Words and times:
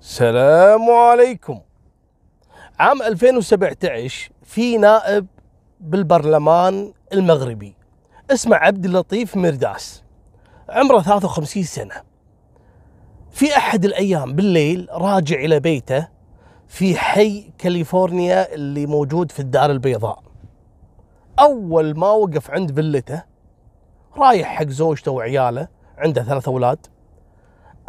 السلام 0.00 0.90
عليكم. 0.90 1.60
عام 2.78 3.02
2017 3.02 4.30
في 4.42 4.78
نائب 4.78 5.26
بالبرلمان 5.80 6.92
المغربي 7.12 7.74
اسمه 8.30 8.56
عبد 8.56 8.84
اللطيف 8.84 9.36
مرداس. 9.36 10.02
عمره 10.68 11.00
53 11.00 11.62
سنة. 11.62 11.94
في 13.30 13.56
أحد 13.56 13.84
الأيام 13.84 14.32
بالليل 14.36 14.88
راجع 14.90 15.36
إلى 15.36 15.60
بيته 15.60 16.08
في 16.68 16.96
حي 16.96 17.52
كاليفورنيا 17.58 18.54
اللي 18.54 18.86
موجود 18.86 19.32
في 19.32 19.40
الدار 19.40 19.70
البيضاء. 19.70 20.22
أول 21.38 21.98
ما 21.98 22.10
وقف 22.10 22.50
عند 22.50 22.74
فيلته 22.74 23.22
رايح 24.16 24.48
حق 24.48 24.68
زوجته 24.68 25.10
وعياله 25.12 25.68
عنده 25.98 26.22
ثلاث 26.22 26.48
أولاد. 26.48 26.86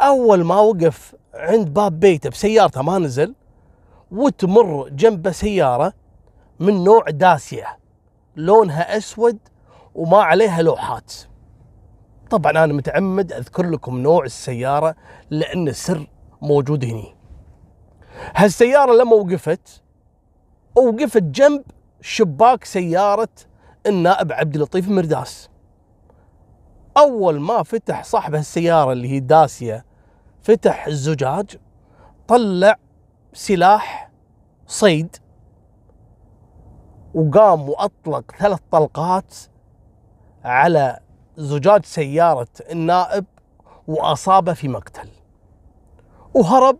أول 0.00 0.44
ما 0.44 0.60
وقف 0.60 1.14
عند 1.40 1.74
باب 1.74 2.00
بيته 2.00 2.30
بسيارته 2.30 2.82
ما 2.82 2.98
نزل 2.98 3.34
وتمر 4.10 4.88
جنبه 4.88 5.30
سيارة 5.30 5.92
من 6.60 6.84
نوع 6.84 7.04
داسية 7.10 7.78
لونها 8.36 8.96
أسود 8.96 9.38
وما 9.94 10.22
عليها 10.22 10.62
لوحات. 10.62 11.12
طبعا 12.30 12.50
أنا 12.50 12.72
متعمد 12.72 13.32
أذكر 13.32 13.70
لكم 13.70 13.98
نوع 13.98 14.24
السيارة 14.24 14.94
لأن 15.30 15.68
السر 15.68 16.06
موجود 16.42 16.84
هني. 16.84 17.14
هالسيارة 18.34 18.92
لما 18.92 19.14
وقفت 19.14 19.82
وقفت 20.76 21.22
جنب 21.22 21.62
شباك 22.00 22.64
سيارة 22.64 23.28
النائب 23.86 24.32
عبد 24.32 24.54
اللطيف 24.54 24.88
مرداس. 24.88 25.50
أول 26.96 27.40
ما 27.40 27.62
فتح 27.62 28.04
صاحب 28.04 28.34
السيارة 28.34 28.92
اللي 28.92 29.08
هي 29.08 29.20
داسية 29.20 29.89
فتح 30.42 30.86
الزجاج 30.86 31.56
طلع 32.28 32.76
سلاح 33.32 34.10
صيد 34.66 35.16
وقام 37.14 37.68
وأطلق 37.68 38.32
ثلاث 38.38 38.58
طلقات 38.70 39.34
على 40.44 41.00
زجاج 41.36 41.84
سيارة 41.84 42.48
النائب 42.70 43.24
وأصابه 43.88 44.52
في 44.52 44.68
مقتل. 44.68 45.08
وهرب 46.34 46.78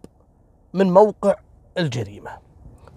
من 0.75 0.93
موقع 0.93 1.35
الجريمة. 1.79 2.31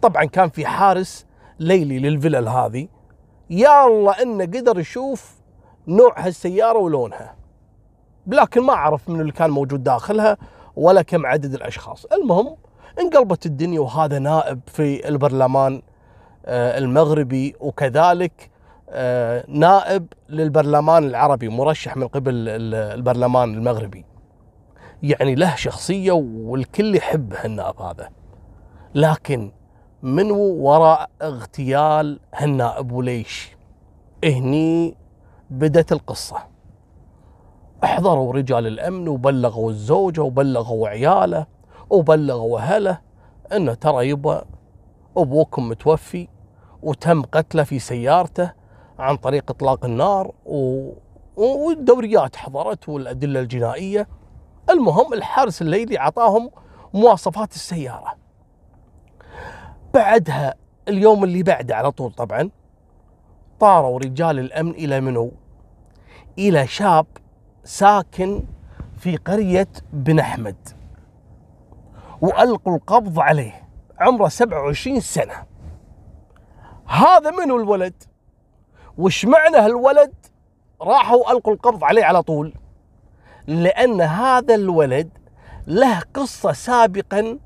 طبعا 0.02 0.25
كان 0.25 0.50
في 0.50 0.66
حارس 0.66 1.25
ليلي 1.59 2.00
للفلل 2.00 2.48
هذه. 2.48 2.88
يا 3.50 3.88
الله 3.88 4.22
إنه 4.22 4.44
قدر 4.44 4.80
يشوف 4.80 5.36
نوع 5.88 6.20
هالسيارة 6.20 6.77
ولونها. 6.77 7.36
لكن 8.28 8.62
ما 8.62 8.74
عرف 8.74 9.10
من 9.10 9.22
اللي 9.22 9.32
كان 9.32 9.50
موجود 9.50 9.84
داخلها 9.84 10.38
ولا 10.76 11.02
كم 11.02 11.26
عدد 11.26 11.54
الأشخاص. 11.54 12.06
المهم 12.06 12.56
انقلبت 13.00 13.46
الدنيا 13.46 13.80
وهذا 13.80 14.20
نائب 14.20 14.60
في 14.68 15.10
البرلمان 15.10 15.82
آه، 16.46 16.78
المغربي 16.78 17.56
وكذلك 17.60 18.50
آه، 18.90 19.46
نائب 19.48 20.08
للبرلمان 20.30 21.04
العربي 21.04 21.50
مرشح 21.50 21.98
من 21.98 22.08
قبل 22.08 22.34
البرلمان 22.74 23.54
المغربي. 23.54 24.06
يعني 25.04 25.36
له 25.36 25.56
شخصية 25.56 26.12
والكل 26.12 26.96
يحب 26.96 27.34
هالنائب 27.34 27.82
هذا. 27.82 28.10
لكن 28.96 29.52
من 30.04 30.32
وراء 30.32 31.10
اغتيال 31.22 32.20
هالنائب 32.34 32.92
وليش؟ 32.92 33.58
هني 34.24 34.96
بدت 35.50 35.92
القصة. 35.92 36.53
احضروا 37.84 38.34
رجال 38.34 38.67
الأمن 38.67 39.08
وبلغوا 39.08 39.70
الزوجة 39.70 40.22
وبلغوا 40.22 40.88
عياله 40.89 41.45
وبلغوا 41.89 42.59
أهله 42.59 42.98
أنه 43.52 43.73
ترى 43.73 44.09
يبا 44.09 44.45
أبوكم 45.17 45.70
متوفي 45.70 46.28
وتم 46.84 47.22
قتله 47.22 47.64
في 47.64 47.80
سيارته 47.80 48.52
عن 49.00 49.16
طريق 49.17 49.52
إطلاق 49.52 49.86
النار 49.86 50.32
و... 50.45 50.89
والدوريات 51.36 52.36
حضرت 52.36 52.89
والأدلة 52.89 53.39
الجنائية. 53.39 54.08
المهم 54.70 55.14
الحارس 55.14 55.61
الليلي 55.61 55.98
عطاهم 55.98 56.50
مواصفات 56.94 57.54
السيارة. 57.54 58.14
بعدها 59.94 60.54
اليوم 60.88 61.23
اللي 61.23 61.44
بعده 61.44 61.76
على 61.76 61.92
طول 61.92 62.11
طبعا 62.11 62.50
طاروا 63.60 64.00
رجال 64.00 64.39
الأمن 64.39 64.71
إلى 64.71 65.02
منو؟ 65.02 65.32
إلى 66.38 66.67
شاب 66.67 67.05
ساكن 67.64 68.44
في 68.98 69.18
قرية 69.18 69.68
بن 69.94 70.20
أحمد 70.20 70.56
وألقوا 72.22 72.76
القبض 72.76 73.20
عليه 73.20 73.68
عمره 74.00 74.28
27 74.28 75.00
سنة. 75.00 75.44
هذا 76.86 77.32
منو 77.32 77.58
الولد؟ 77.58 78.04
وش 78.98 79.26
معنى 79.26 79.58
هالولد؟ 79.58 80.14
راحوا 80.82 81.32
ألقوا 81.32 81.54
القبض 81.54 81.84
عليه 81.84 82.04
على 82.06 82.22
طول 82.24 82.54
لأن 83.48 84.02
هذا 84.02 84.56
الولد 84.56 85.10
له 85.68 86.00
قصة 86.14 86.52
سابقا 86.52 87.40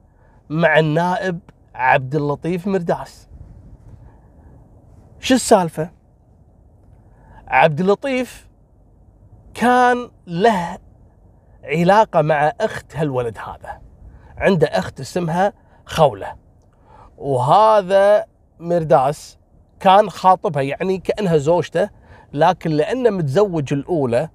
مع 0.50 0.80
النائب 0.80 1.40
عبد 1.76 2.16
اللطيف 2.16 2.68
مرداس. 2.68 3.28
شو 5.20 5.36
السالفة؟ 5.36 5.90
عبد 7.48 7.80
اللطيف 7.80 8.47
كان 9.58 10.10
له 10.28 10.78
علاقة 11.64 12.22
مع 12.22 12.54
أخت 12.62 12.96
هالولد 12.96 13.38
هذا. 13.38 13.82
عنده 14.38 14.68
أخت 14.68 15.00
اسمها 15.00 15.54
خولة. 15.86 16.36
وهذا 17.18 18.26
مرداس 18.60 19.38
كان 19.80 20.10
خاطبها 20.10 20.62
يعني 20.62 20.98
كأنها 20.98 21.38
زوجته 21.38 21.90
لكن 22.34 22.70
لأنه 22.70 23.10
متزوج 23.10 23.74
الأولى 23.74 24.30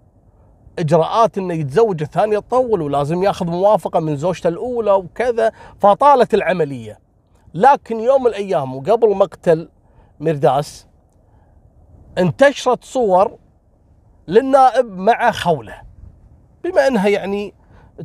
إجراءات 0.78 1.38
إنه 1.38 1.54
يتزوج 1.54 2.02
الثانية 2.02 2.38
تطول 2.38 2.82
ولازم 2.82 3.22
ياخذ 3.22 3.46
موافقة 3.46 4.00
من 4.00 4.16
زوجته 4.16 4.48
الأولى 4.48 4.92
وكذا 4.92 5.52
فطالت 5.78 6.34
العملية. 6.34 6.98
لكن 7.54 8.00
يوم 8.00 8.22
من 8.22 8.26
الأيام 8.26 8.76
وقبل 8.76 9.16
مقتل 9.16 9.68
مرداس 10.20 10.86
انتشرت 12.18 12.84
صور 12.84 13.41
للنائب 14.28 14.86
مع 14.86 15.30
خولة. 15.30 15.82
بما 16.64 16.86
أنها 16.86 17.08
يعني 17.08 17.54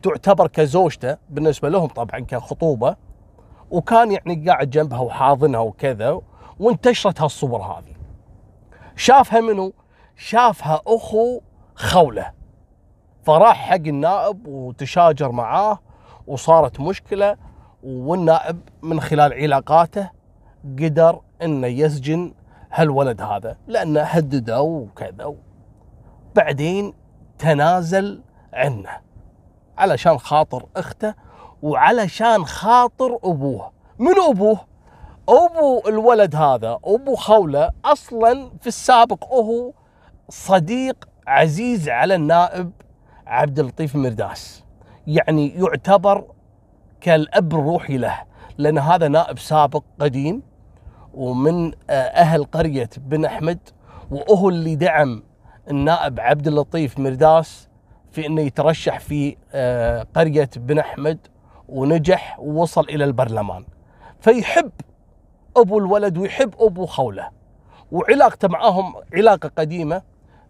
تعتبر 0.03 0.47
كزوجته 0.47 1.17
بالنسبة 1.29 1.69
لهم 1.69 1.87
طبعا 1.87 2.19
كخطوبة 2.19 2.95
وكان 3.71 4.11
يعني 4.11 4.45
قاعد 4.47 4.69
جنبها 4.69 4.99
وحاضنها 4.99 5.59
وكذا 5.59 6.21
وانتشرت 6.59 7.21
هالصور 7.21 7.61
هذه. 7.61 7.95
شافها 8.95 9.41
منو؟ 9.41 9.73
شافها 10.15 10.81
أخو 10.87 11.41
خولة. 11.75 12.31
فراح 13.23 13.69
حق 13.69 13.75
النائب 13.75 14.47
وتشاجر 14.47 15.31
معاه 15.31 15.79
وصارت 16.27 16.79
مشكلة 16.79 17.37
والنائب 17.83 18.59
من 18.81 19.01
خلال 19.01 19.33
علاقاته 19.33 20.09
قدر 20.63 21.21
إنه 21.41 21.67
يسجن 21.67 22.33
هالولد 22.71 23.21
هذا 23.21 23.57
لأنه 23.67 24.01
هدده 24.01 24.61
وكذا. 24.61 25.35
بعدين 26.37 26.93
تنازل 27.39 28.21
عنه 28.53 28.89
علشان 29.77 30.17
خاطر 30.17 30.65
اخته 30.75 31.15
وعلشان 31.61 32.45
خاطر 32.45 33.19
ابوه. 33.23 33.71
من 33.99 34.13
ابوه؟ 34.29 34.59
ابو 35.29 35.81
الولد 35.87 36.35
هذا 36.35 36.79
ابو 36.83 37.15
خوله 37.15 37.69
أصلا 37.85 38.51
في 38.61 38.67
السابق 38.67 39.25
هو 39.33 39.73
صديق 40.29 41.09
عزيز 41.27 41.89
على 41.89 42.15
النائب 42.15 42.71
عبد 43.27 43.59
اللطيف 43.59 43.95
مرداس. 43.95 44.63
يعني 45.07 45.49
يعتبر 45.49 46.23
كالأب 47.01 47.53
الروحي 47.53 47.97
له 47.97 48.23
لأن 48.57 48.77
هذا 48.77 49.07
نائب 49.07 49.39
سابق 49.39 49.83
قديم 49.99 50.41
ومن 51.13 51.71
آه، 51.89 51.93
أهل 51.93 52.43
قرية 52.43 52.89
بن 52.97 53.25
أحمد 53.25 53.59
وهو 54.11 54.49
اللي 54.49 54.75
دعم 54.75 55.23
النائب 55.69 56.19
عبد 56.19 56.47
اللطيف 56.47 56.99
مرداس 56.99 57.69
في 58.11 58.25
إنه 58.25 58.41
يترشح 58.41 58.99
في 58.99 59.37
آه، 59.53 60.07
قرية 60.15 60.49
بن 60.55 60.79
أحمد 60.79 61.27
ونجح 61.69 62.39
ووصل 62.39 62.83
إلى 62.89 63.03
البرلمان 63.03 63.65
فيحب 64.19 64.71
أبو 65.57 65.77
الولد 65.79 66.17
ويحب 66.17 66.53
أبو 66.59 66.85
خولة 66.85 67.29
وعلاقته 67.91 68.47
معاهم 68.47 68.95
علاقة 69.13 69.51
قديمة 69.57 70.01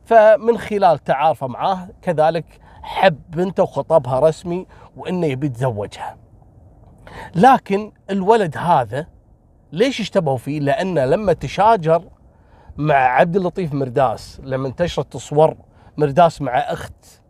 فمن 0.06 0.58
خلال 0.58 1.04
تعارفه 1.04 1.48
معاه 1.48 1.88
كذلك 2.02 2.46
حب 2.82 3.20
بنته 3.30 3.64
وخطبها 3.64 4.20
رسمي 4.20 4.68
وإنه 4.98 5.28
يبي 5.28 5.48
يتزوجها. 5.48 6.18
لكن 7.36 7.92
الولد 8.10 8.58
هذا 8.58 9.08
ليش 9.72 10.02
اشتبهوا 10.02 10.38
فيه؟ 10.38 10.60
لأنه 10.60 11.06
لما 11.06 11.34
تشاجر 11.34 12.04
مع 12.78 12.96
عبد 12.96 13.36
اللطيف 13.36 13.74
مرداس 13.74 14.42
لما 14.44 14.68
انتشرت 14.68 15.18
صور 15.18 15.56
مرداس 15.98 16.42
مع 16.42 16.58
أخت 16.58 17.22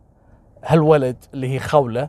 هالولد 0.64 1.24
اللي 1.34 1.54
هي 1.54 1.58
خولة 1.58 2.08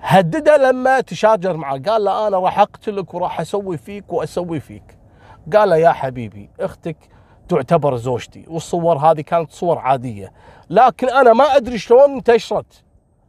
هدده 0.00 0.56
لما 0.56 1.00
تشاجر 1.00 1.56
معه 1.56 1.78
قال 1.78 2.04
له 2.04 2.28
أنا 2.28 2.38
راح 2.38 2.58
أقتلك 2.58 3.14
وراح 3.14 3.40
أسوي 3.40 3.76
فيك 3.78 4.12
وأسوي 4.12 4.60
فيك. 4.60 4.98
قال 5.52 5.68
له 5.68 5.76
يا 5.76 5.92
حبيبي 5.92 6.50
أختك 6.60 6.96
تعتبر 7.48 7.96
زوجتي 7.96 8.44
والصور 8.48 8.96
هذه 8.96 9.20
كانت 9.20 9.50
صور 9.50 9.78
عادية. 9.78 10.32
لكن 10.70 11.08
أنا 11.08 11.32
ما 11.32 11.44
أدري 11.44 11.78
شلون 11.78 12.10
انتشرت. 12.10 12.82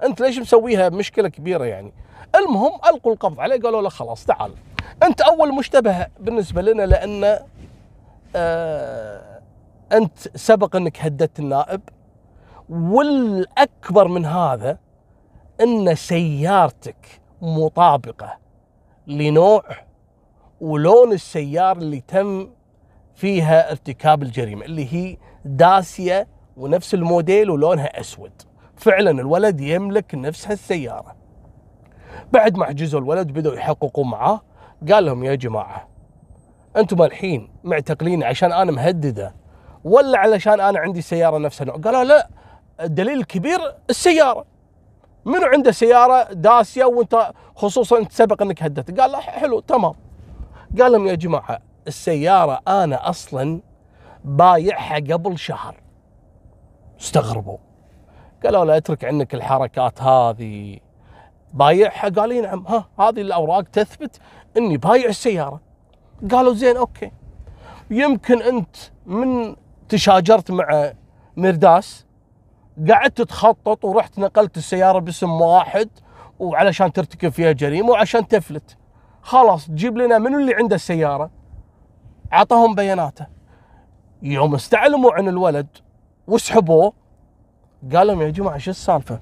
أنت 0.04 0.22
ليش 0.22 0.40
مسويها؟ 0.40 0.90
مشكلة 0.90 1.30
كبيرة 1.30 1.64
يعني. 1.66 1.94
المهم 2.36 2.72
ألقوا 2.90 3.14
القبض 3.14 3.40
عليه 3.40 3.62
قالوا 3.62 3.82
له 3.82 3.90
خلاص 3.90 4.26
تعال. 4.26 4.52
أنت 5.04 5.22
أول 5.22 5.56
مشتبه 5.56 6.08
بالنسبة 6.20 6.62
لنا 6.62 6.84
لأن 6.84 7.40
أنت 9.92 10.38
سبق 10.38 10.76
إنك 10.76 11.02
هددت 11.02 11.40
النائب 11.40 11.82
والأكبر 12.70 14.08
من 14.08 14.26
هذا 14.26 14.78
إن 15.62 15.96
سيارتك 15.96 17.22
مطابقة 17.42 18.38
لنوع 19.08 19.64
ولون 20.62 21.14
السيارة 21.14 21.78
اللي 21.78 22.02
تم 22.08 22.50
فيها 23.16 23.72
ارتكاب 23.72 24.24
الجريمة 24.24 24.66
اللي 24.66 24.94
هي 24.94 25.18
داسيه 25.46 26.28
ونفس 26.58 26.94
الموديل 26.94 27.50
ولونها 27.50 28.00
أسود. 28.00 28.42
فعلا 28.76 29.12
الولد 29.12 29.62
يملك 29.62 30.16
نفس 30.16 30.48
هالسيارة. 30.48 31.16
بعد 32.34 32.58
ما 32.58 32.66
حجزوا 32.66 33.00
الولد 33.00 33.28
بدأوا 33.28 33.56
يحققوا 33.56 34.06
معاه 34.06 34.42
قال 34.92 35.06
لهم 35.06 35.24
يا 35.24 35.36
جماعة 35.36 35.88
أنتم 36.78 37.04
الحين 37.04 37.50
معتقلين 37.64 38.24
عشان 38.24 38.52
أنا 38.52 38.72
مهدده 38.72 39.36
ولا 39.84 40.20
علشان 40.20 40.60
أنا 40.60 40.80
عندي 40.80 41.02
سيارة 41.02 41.38
نفس 41.38 41.62
النوع؟ 41.62 41.78
قالوا 41.78 42.04
لا 42.04 42.30
الدليل 42.82 43.20
الكبير 43.20 43.60
السيارة. 43.90 44.46
منو 45.26 45.46
عنده 45.46 45.72
سيارة 45.72 46.34
داسية 46.34 46.86
وانت 46.86 47.32
خصوصا 47.56 47.98
انت 47.98 48.12
سبق 48.12 48.42
انك 48.42 48.64
هددت؟ 48.64 49.00
قال 49.00 49.12
لا 49.12 49.20
حلو 49.20 49.60
تمام. 49.60 49.94
قال 50.80 50.92
لهم 50.92 51.08
يا 51.08 51.16
جماعة 51.16 51.60
السيارة 51.88 52.62
أنا 52.68 53.10
أصلا 53.10 53.62
بايعها 54.24 54.96
قبل 54.96 55.38
شهر. 55.38 55.76
استغربوا. 57.02 57.58
قالوا 58.44 58.66
لا 58.66 58.78
اترك 58.78 59.06
عنك 59.06 59.36
الحركات 59.36 60.02
هذه. 60.02 60.80
بايعها؟ 61.54 62.10
قال 62.10 62.42
نعم. 62.42 62.66
ها 62.68 62.86
هذه 63.00 63.22
الأوراق 63.22 63.62
تثبت 63.62 64.20
إني 64.58 64.78
بايع 64.78 65.10
السيارة. 65.10 65.65
قالوا 66.32 66.54
زين 66.54 66.78
أوكي. 66.78 67.12
يمكن 67.90 68.42
أنت 68.42 68.76
من 69.06 69.56
تشاجرت 69.90 70.52
مع 70.52 70.94
مرداس 71.38 72.06
قعدت 72.90 73.22
تخطط 73.22 73.86
ورحت 73.86 74.20
نقلت 74.20 74.58
السيارة 74.58 75.00
باسم 75.00 75.32
واحد 75.32 75.90
وعلشان 76.40 76.94
ترتكب 76.94 77.30
فيها 77.30 77.52
جريمة 77.52 77.90
وعشان 77.90 78.28
تفلت. 78.28 78.78
خلاص 79.22 79.68
تجيب 79.68 79.98
لنا 79.98 80.18
منو 80.18 80.40
اللي 80.40 80.56
عنده 80.56 80.76
السيارة. 80.76 81.30
عطاهم 82.32 82.76
بياناته. 82.76 83.26
يوم 84.22 84.56
استعلموا 84.56 85.12
عن 85.14 85.28
الولد 85.28 85.68
وسحبوه 86.28 86.94
قال 87.94 88.08
لهم 88.08 88.22
يا 88.22 88.30
جماعة 88.30 88.58
شو 88.58 88.72
السالفة؟ 88.72 89.20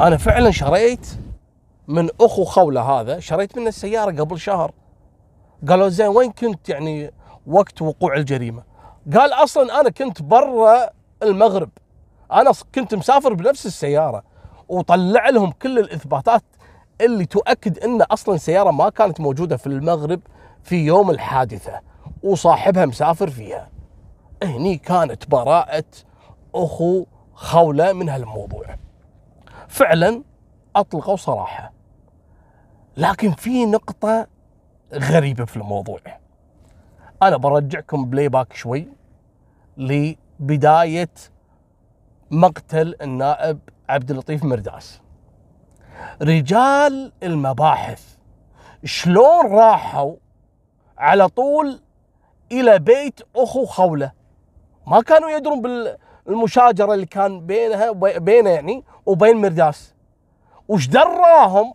أنا 0.00 0.16
فعلا 0.16 0.50
شريت 0.50 1.08
من 1.88 2.08
أخو 2.20 2.44
خولة 2.44 2.80
هذا 2.82 3.20
شريت 3.20 3.58
منه 3.58 3.68
السيارة 3.68 4.20
قبل 4.20 4.38
شهر. 4.38 4.72
قالوا 5.68 5.88
زين 5.88 6.06
وين 6.06 6.32
كنت 6.32 6.68
يعني 6.68 7.10
وقت 7.46 7.82
وقوع 7.82 8.16
الجريمة؟ 8.16 8.62
قال 9.14 9.32
أصلا 9.32 9.80
أنا 9.80 9.90
كنت 9.90 10.22
برا 10.22 10.90
المغرب 11.22 11.70
أنا 12.32 12.52
كنت 12.74 12.94
مسافر 12.94 13.34
بنفس 13.34 13.66
السيارة 13.66 14.22
وطلع 14.68 15.28
لهم 15.28 15.50
كل 15.50 15.78
الإثباتات 15.78 16.42
اللي 17.00 17.26
تؤكد 17.26 17.78
إن 17.78 18.02
أصلا 18.02 18.36
سياره 18.36 18.70
ما 18.70 18.88
كانت 18.88 19.20
موجودة 19.20 19.56
في 19.56 19.66
المغرب 19.66 20.20
في 20.62 20.76
يوم 20.76 21.10
الحادثة 21.10 21.80
وصاحبها 22.22 22.86
مسافر 22.86 23.30
فيها. 23.30 23.70
هني 24.42 24.76
كانت 24.76 25.30
براءة 25.30 25.84
أخو 26.54 27.06
خولة 27.34 27.92
من 27.92 28.08
هالموضوع. 28.08 28.76
فعلا 29.68 30.22
أطلقوا 30.76 31.16
سراحه. 31.16 31.72
لكن 32.96 33.32
في 33.32 33.66
نقطة 33.66 34.26
غريبة 34.94 35.44
في 35.44 35.56
الموضوع. 35.56 36.00
أنا 37.22 37.36
برجعكم 37.36 38.04
playback 38.04 38.52
شوي 38.52 38.88
لبداية 39.76 41.08
مقتل 42.30 42.94
النائب 43.02 43.58
عبد 43.88 44.10
اللطيف 44.10 44.44
مرداس. 44.44 45.00
رجال 46.22 47.12
المباحث 47.22 48.16
شلون 48.84 49.46
راحوا 49.46 50.14
على 50.98 51.28
طول 51.28 51.80
إلى 52.52 52.78
بيت 52.78 53.20
أخو 53.36 53.66
خولة؟ 53.66 54.12
ما 54.86 55.02
كانوا 55.02 55.30
يدرون 55.30 55.62
بالمشاجرة 56.26 56.94
اللي 56.94 57.06
كان 57.06 57.46
بينها 57.46 57.92
بينه 58.18 58.50
يعني 58.50 58.84
وبين 59.06 59.36
مرداس. 59.36 59.94
وش 60.68 60.86
دراهم؟ 60.86 61.72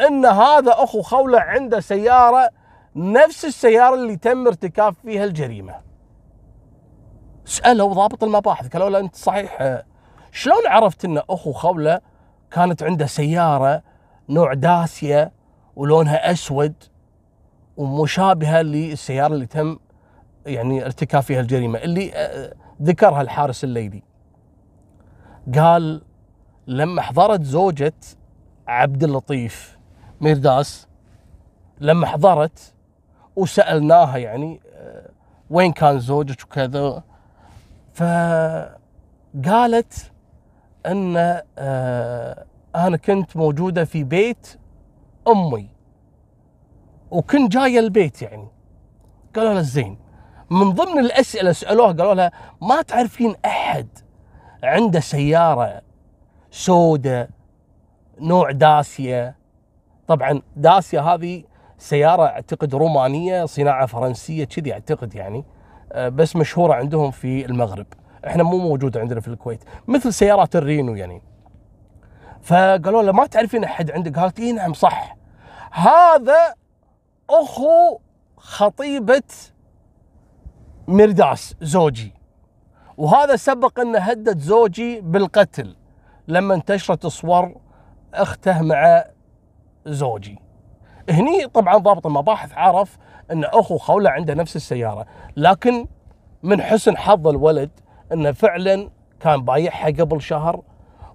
إن 0.00 0.26
هذا 0.26 0.72
أخو 0.72 1.02
خولة 1.02 1.40
عنده 1.40 1.80
سيارة 1.80 2.50
نفس 2.96 3.44
السيارة 3.44 3.94
اللي 3.94 4.16
تم 4.16 4.46
ارتكاب 4.46 4.94
فيها 5.02 5.24
الجريمة. 5.24 5.74
سالوا 7.44 7.94
ضابط 7.94 8.24
المباحث 8.24 8.68
قالوا 8.68 8.90
له 8.90 8.98
أنت 8.98 9.16
صحيح. 9.16 9.82
شلون 10.32 10.66
عرفت 10.66 11.04
إن 11.04 11.18
أخو 11.18 11.52
خولة 11.52 12.00
كانت 12.50 12.82
عنده 12.82 13.06
سيارة 13.06 13.82
نوع 14.28 14.54
داسيه 14.54 15.32
ولونها 15.76 16.32
أسود 16.32 16.74
ومشابهة 17.76 18.62
للسيارة 18.62 19.32
اللي 19.34 19.46
تم 19.46 19.78
يعني 20.46 20.84
ارتكاب 20.84 21.22
فيها 21.22 21.40
الجريمة 21.40 21.78
اللي 21.78 22.12
آه، 22.14 22.54
ذكرها 22.82 23.22
الحارس 23.22 23.64
الليلي. 23.64 24.02
قال 25.54 26.02
لما 26.66 27.02
حضرت 27.02 27.42
زوجة 27.42 27.94
عبد 28.66 29.04
اللطيف 29.04 29.73
ميرداس 30.20 30.88
لما 31.80 32.06
حضرت 32.06 32.74
وسألناها 33.36 34.16
يعني 34.16 34.60
آه، 34.74 35.10
وين 35.50 35.72
كان 35.72 35.98
زوجك 35.98 36.42
وكذا 36.44 37.02
فقالت 39.34 40.12
إن 40.86 41.14
آه، 41.58 42.44
أنا 42.76 42.96
كنت 42.96 43.36
موجودة 43.36 43.84
في 43.84 44.04
بيت 44.04 44.58
أمي 45.28 45.68
وكنت 47.10 47.52
جاية 47.52 47.78
البيت 47.78 48.22
يعني. 48.22 48.48
قالوا 49.36 49.52
لها 49.52 49.62
زين. 49.62 49.98
من 50.50 50.70
ضمن 50.70 50.98
الأسئلة 50.98 51.52
سألوها 51.52 51.92
قالوا 51.92 52.14
لها 52.14 52.32
ما 52.62 52.82
تعرفين 52.82 53.34
أحد 53.44 53.88
عنده 54.62 55.00
سيارة 55.00 55.82
سوداء 56.50 57.30
نوع 58.20 58.50
داسية 58.50 59.36
طبعا 60.08 60.42
داسيه 60.56 61.00
هذه 61.00 61.44
سيارة 61.78 62.26
أعتقد 62.26 62.74
رومانية 62.74 63.44
صناعة 63.44 63.86
فرنسية 63.86 64.44
كذي 64.44 64.72
أعتقد 64.72 65.14
يعني. 65.14 65.44
آه، 65.92 66.08
بس 66.08 66.36
مشهورة 66.36 66.74
عندهم 66.74 67.10
في 67.10 67.46
المغرب. 67.46 67.86
إحنا 68.26 68.42
مو 68.42 68.58
موجودة 68.58 69.00
عندنا 69.00 69.20
في 69.20 69.28
الكويت. 69.28 69.64
مثل 69.88 70.12
سيارات 70.12 70.56
الرينو 70.56 70.94
يعني. 70.94 71.22
فقالوا 72.42 73.02
له 73.02 73.12
ما 73.12 73.26
تعرفين 73.26 73.64
أحد 73.64 73.90
عندك؟ 73.90 74.18
قالت 74.18 74.40
إي 74.40 74.52
نعم 74.52 74.72
صح. 74.72 75.16
هذا 75.70 76.54
أخو 77.30 77.98
خطيبة 78.36 79.22
مرداس 80.88 81.54
زوجي. 81.60 82.12
وهذا 82.96 83.36
سبق 83.36 83.80
انه 83.80 83.98
هدد 83.98 84.38
زوجي 84.38 85.00
بالقتل. 85.00 85.76
لما 86.28 86.54
انتشرت 86.54 87.06
صور 87.06 87.54
أخته 88.14 88.62
مع 88.62 89.04
زوجي. 89.86 90.38
هني 91.10 91.46
طبعا 91.46 91.78
ضابط 91.78 92.06
المباحث 92.06 92.52
عرف 92.54 92.98
إن 93.32 93.44
أخو 93.44 93.78
خوله 93.78 94.10
عنده 94.10 94.34
نفس 94.34 94.56
السيارة 94.56 95.06
لكن 95.36 95.86
من 96.42 96.62
حسن 96.62 96.96
حظ 96.96 97.28
الولد 97.28 97.70
إنه 98.12 98.32
فعلا 98.32 98.90
كان 99.20 99.44
بايعها 99.44 99.86
قبل 99.86 100.20
شهر 100.20 100.62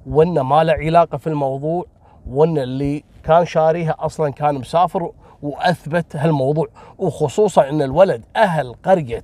وانه 0.07 0.43
ما 0.43 0.63
له 0.63 0.73
علاقة 0.73 1.17
في 1.17 1.27
الموضوع 1.27 1.85
وإن 2.29 2.57
اللي 2.57 3.03
كان 3.23 3.45
شاريها 3.45 3.95
أصلا 3.99 4.31
كان 4.31 4.55
مسافر 4.55 5.11
وأثبت 5.41 6.15
هالموضوع. 6.15 6.67
وخصوصا 6.97 7.69
إن 7.69 7.81
الولد 7.81 8.25
أهل 8.35 8.73
قرية 8.83 9.23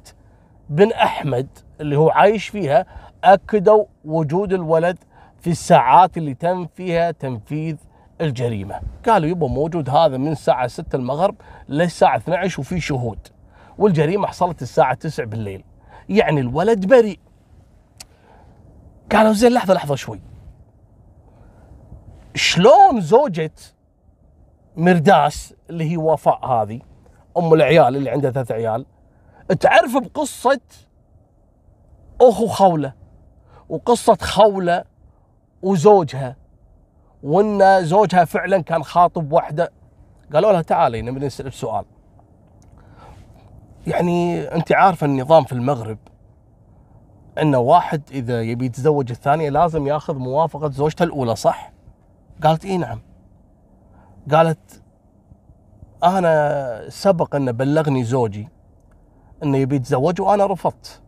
بن 0.69 0.91
أحمد 0.91 1.47
اللي 1.81 1.97
هو 1.97 2.09
عايش 2.09 2.47
فيها 2.47 2.85
أكدوا 3.23 3.85
وجود 4.05 4.53
الولد 4.53 4.97
في 5.39 5.49
الساعات 5.49 6.17
اللي 6.17 6.33
تم 6.33 6.65
فيها 6.65 7.11
تنفيذ 7.11 7.75
الجريمة. 8.21 8.81
قالوا 9.05 9.29
يبا 9.29 9.47
موجود 9.47 9.89
هذا 9.89 10.17
من 10.17 10.31
الساعة 10.31 10.67
6 10.67 10.95
المغرب 10.95 11.35
للساعة 11.69 12.17
12 12.17 12.61
وفي 12.61 12.79
شهود. 12.79 13.19
والجريمة 13.77 14.27
حصلت 14.27 14.61
الساعة 14.61 14.93
9 14.93 15.25
بالليل. 15.25 15.63
يعني 16.09 16.39
الولد 16.41 16.85
بريء. 16.85 17.19
قالوا 19.11 19.33
زين 19.33 19.51
لحظة 19.51 19.73
لحظة 19.73 19.95
شوي. 19.95 20.21
شلون 22.35 23.01
زوجة 23.01 23.51
مرداس 24.77 25.53
اللي 25.69 25.91
هي 25.91 25.97
وفاء 25.97 26.45
هذه 26.45 26.81
أم 27.37 27.53
العيال 27.53 27.95
اللي 27.95 28.09
عندها 28.09 28.31
ثلاث 28.31 28.51
عيال 28.51 28.85
تعرف 29.59 29.97
بقصة 29.97 30.59
أخو 32.21 32.47
خولة 32.47 32.93
وقصة 33.69 34.17
خولة 34.21 34.83
وزوجها. 35.61 36.35
وإن 37.23 37.85
زوجها 37.85 38.25
فعلا 38.25 38.61
كان 38.61 38.83
خاطب 38.83 39.31
واحدة. 39.31 39.71
قالوا 40.33 40.51
لها 40.51 40.61
تعالي 40.61 41.01
نبي 41.01 41.25
نسألك 41.25 41.53
سؤال. 41.53 41.85
يعني 43.87 44.41
أنت 44.41 44.71
عارفة 44.71 45.05
النظام 45.05 45.43
في 45.43 45.53
المغرب 45.53 45.97
إن 47.41 47.55
واحد 47.55 48.01
إذا 48.11 48.41
يبي 48.41 48.65
يتزوج 48.65 49.11
الثانية 49.11 49.49
لازم 49.49 49.87
ياخذ 49.87 50.15
موافقة 50.15 50.69
زوجته 50.69 51.03
الأولى 51.03 51.35
صح؟ 51.35 51.71
قالت 52.43 52.65
إي 52.65 52.77
نعم. 52.77 52.99
قالت 54.31 54.81
أنا 56.03 56.89
سبق 56.89 57.35
إن 57.35 57.51
بلغني 57.51 58.03
زوجي 58.03 58.49
انه 59.43 59.57
يبي 59.57 59.75
يتزوج 59.75 60.21
وأنا 60.21 60.45
رفضت. 60.45 61.01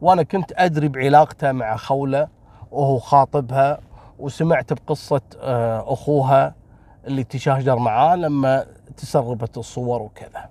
وأنا 0.00 0.22
كنت 0.22 0.52
أدري 0.56 0.88
بعلاقته 0.88 1.52
مع 1.52 1.76
خولة 1.76 2.28
وهو 2.70 2.98
خاطبها 2.98 3.80
وسمعت 4.22 4.72
بقصة 4.72 5.20
آه، 5.40 5.92
أخوها 5.92 6.54
اللي 7.06 7.24
تشاجر 7.24 7.78
معاه 7.78 8.16
لما 8.16 8.66
تسربت 8.96 9.58
الصور 9.58 10.02
وكذا 10.02 10.48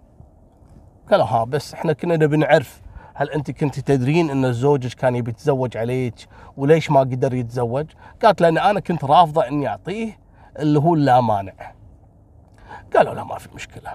قالوا 1.12 1.26
ها 1.26 1.44
بس 1.44 1.74
إحنا 1.74 1.94
كنا 1.94 2.16
نبي 2.16 2.38
نعرف 2.38 2.82
هل 3.14 3.30
أنت 3.30 3.52
كنت 3.52 3.80
تدرين 3.80 4.30
إن 4.30 4.54
زوجك 4.54 4.94
كان 4.94 5.16
يبي 5.16 5.32
يتزوج 5.32 5.78
عليك 5.78 6.16
وليش 6.58 6.92
ما 6.92 7.00
قدر 7.00 7.34
يتزوج؟ 7.34 7.86
قالت 8.24 8.42
لأن 8.42 8.58
أنا 8.58 8.80
كنت 8.80 9.04
رافضة 9.04 9.48
إني 9.48 9.68
أعطيه 9.68 10.20
اللي 10.60 10.80
هو 10.80 10.94
اللا 10.94 11.22
مانع. 11.22 11.54
قالوا 12.96 13.14
لا 13.14 13.24
ما 13.24 13.38
في 13.38 13.50
مشكلة. 13.56 13.92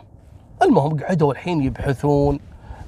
المهم 0.62 1.00
قعدوا 1.00 1.32
الحين 1.32 1.62
يبحثون 1.62 2.40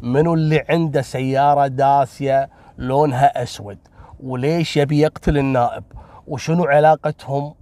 منو 0.02 0.34
اللي 0.34 0.64
عنده 0.68 1.02
سيارة 1.02 1.66
داسية 1.66 2.48
لونها 2.78 3.42
أسود 3.42 3.78
وليش 4.20 4.76
يبي 4.76 5.00
يقتل 5.00 5.38
النائب 5.38 5.84
وشنو 6.28 6.64
علاقتهم 6.64 7.54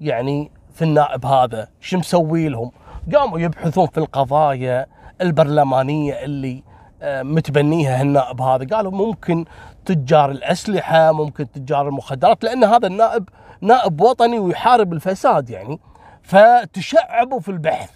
يعني 0.00 0.50
في 0.74 0.82
النائب 0.82 1.26
هذا؟ 1.26 1.68
شو 1.80 1.98
مسوي 1.98 2.48
لهم؟ 2.48 2.70
قاموا 3.14 3.38
يبحثون 3.38 3.86
في 3.86 3.98
القضايا 3.98 4.86
البرلمانية 5.20 6.24
اللي 6.24 6.62
آه، 7.02 7.22
متبنيها 7.22 8.02
النائب 8.02 8.40
هذا. 8.40 8.76
قالوا 8.76 8.92
ممكن 8.92 9.44
تجار 9.84 10.30
الأسلحة 10.30 11.12
ممكن 11.12 11.50
تجار 11.50 11.88
المخدرات 11.88 12.44
لأن 12.44 12.64
هذا 12.64 12.86
النائب 12.86 13.28
نائب 13.60 14.00
وطني 14.00 14.38
ويحارب 14.38 14.92
الفساد 14.92 15.50
يعني. 15.50 15.80
فتشعبوا 16.22 17.40
في 17.40 17.48
البحث 17.48 17.90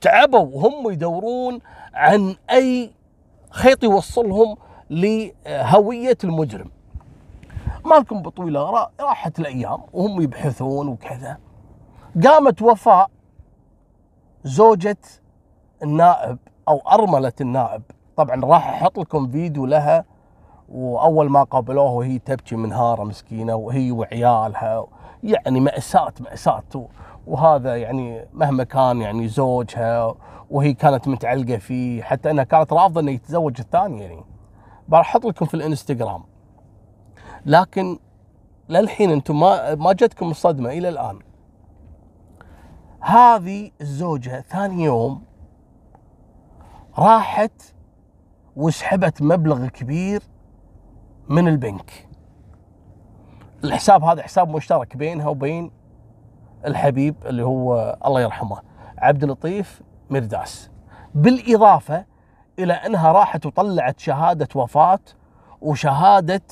تعبوا 0.00 0.38
وهم 0.38 0.90
يدورون 0.90 1.58
عن 1.94 2.36
أي 2.50 2.90
خيط 3.50 3.84
يوصلهم 3.84 4.56
لهوية 4.90 6.18
المجرم. 6.24 6.70
مالكم 7.86 8.22
بطويلة 8.22 8.88
راحت 9.00 9.38
الأيام 9.38 9.80
وهم 9.92 10.22
يبحثون 10.22 10.88
وكذا. 10.88 11.38
قامت 12.24 12.62
وفاء 12.62 13.10
زوجة 14.44 14.98
النائب 15.82 16.38
أو 16.68 16.78
أرملة 16.78 17.32
النائب. 17.40 17.82
طبعا 18.16 18.44
راح 18.44 18.68
أحط 18.68 18.98
لكم 18.98 19.30
فيديو 19.30 19.66
لها 19.66 20.04
وأول 20.68 21.30
ما 21.30 21.42
قابلوها 21.42 21.90
وهي 21.90 22.18
تبكي 22.18 22.56
منهاره 22.56 23.04
مسكينة 23.04 23.54
وهي 23.54 23.92
وعيالها 23.92 24.86
يعني 25.22 25.60
مأساة 25.60 26.12
مأساة. 26.20 26.88
وهذا 27.26 27.76
يعني 27.76 28.26
مهما 28.32 28.64
كان 28.64 29.00
يعني 29.00 29.28
زوجها 29.28 30.14
وهي 30.50 30.72
كانت 30.72 31.08
متعلقة 31.08 31.56
فيه 31.56 32.02
حتى 32.02 32.30
أنها 32.30 32.44
كانت 32.44 32.72
رافضة 32.72 33.00
انه 33.00 33.10
يتزوج 33.10 33.60
الثاني 33.60 34.02
يعني. 34.02 34.24
بحط 34.88 35.24
لكم 35.26 35.46
في 35.46 35.54
الإنستغرام. 35.54 36.29
لكن 37.46 37.98
للحين 38.68 39.10
أنتم 39.10 39.40
ما 39.40 39.74
ما 39.74 39.92
جتكم 39.92 40.30
الصدمة 40.30 40.70
إلى 40.70 40.88
الآن. 40.88 41.18
هذه 43.00 43.70
الزوجة 43.80 44.40
ثاني 44.40 44.84
يوم 44.84 45.24
راحت 46.98 47.62
وسحبت 48.56 49.22
مبلغ 49.22 49.66
كبير 49.66 50.22
من 51.28 51.48
البنك. 51.48 52.08
الحساب 53.64 54.04
هذا 54.04 54.22
حساب 54.22 54.48
مشترك 54.48 54.96
بينها 54.96 55.28
وبين 55.28 55.70
الحبيب 56.66 57.14
اللي 57.26 57.42
هو 57.42 57.98
الله 58.06 58.20
يرحمه 58.20 58.60
عبد 58.98 59.22
اللطيف 59.22 59.82
مرداس. 60.10 60.70
بالإضافة 61.14 62.04
إلى 62.58 62.72
أنها 62.72 63.12
راحت 63.12 63.46
وطلعت 63.46 64.00
شهادة 64.00 64.48
وفاة 64.54 65.00
وشهادة 65.60 66.42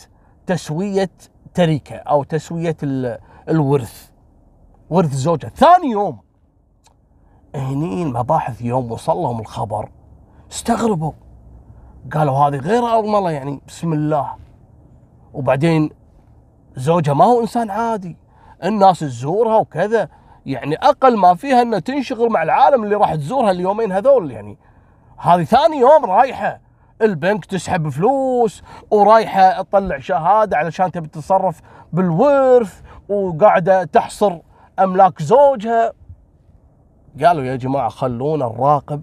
تسوية 0.49 1.11
تركه 1.55 1.97
أو 1.97 2.23
تسوية 2.23 2.77
الورث 3.49 4.09
ورث 4.91 5.13
زوجها 5.13 5.49
ثاني 5.49 5.91
يوم 5.91 6.19
هني 7.55 8.03
المباحث 8.03 8.63
يوم 8.63 8.93
وصل 8.93 9.17
لهم 9.17 9.41
الخبر 9.41 9.89
استغربوا. 10.53 11.13
قالوا 12.13 12.35
هذه 12.35 12.57
غير 12.57 12.87
أرملة 12.87 13.31
يعني 13.31 13.61
بسم 13.69 13.93
الله. 13.93 14.35
وبعدين 15.35 15.91
زوجها 16.77 17.15
ما 17.15 17.25
هو 17.25 17.41
إنسان 17.41 17.71
عادي. 17.71 18.17
الناس 18.65 18.99
تزورها 18.99 19.57
وكذا. 19.57 20.09
يعني 20.47 20.77
أقل 20.77 21.17
ما 21.17 21.35
فيها 21.35 21.63
أنها 21.63 21.79
تنشغل 21.79 22.31
مع 22.31 22.43
العالم 22.43 22.85
اللي 22.85 22.95
راح 22.95 23.15
تزورها 23.15 23.51
اليومين 23.51 23.93
هذول 23.93 24.31
يعني. 24.31 24.59
هذه 25.17 25.45
ثاني 25.45 25.77
يوم 25.77 26.05
رايحة. 26.05 26.61
البنك 27.03 27.45
تسحب 27.45 27.89
فلوس 27.89 28.63
ورايحة 28.91 29.63
تطلع 29.63 29.99
شهادة 29.99 30.57
علشان 30.57 30.93
تبي 30.93 31.09
تتصرف 31.09 31.61
بالورث 31.93 32.81
وقاعدة 33.09 33.85
تحصر 33.85 34.39
أملاك 34.79 35.23
زوجها. 35.23 35.93
قالوا 37.25 37.45
يا 37.45 37.57
جماعة 37.57 37.89
خلونا 37.89 38.45
نراقب 38.45 39.03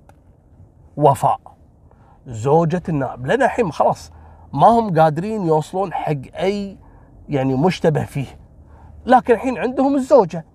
وفاء. 0.98 1.40
زوجة 2.28 2.84
النائب. 2.90 3.26
لنا 3.28 3.46
الحين 3.46 3.72
خلاص 3.72 4.12
ما 4.54 4.68
هم 4.68 5.00
قادرين 5.00 5.46
يوصلون 5.46 5.94
حق 5.94 6.36
أي 6.40 6.78
يعني 7.30 7.56
مشتبه 7.56 8.06
فيه. 8.06 8.40
لكن 9.06 9.34
الحين 9.34 9.58
عندهم 9.58 9.96
الزوجة. 9.96 10.46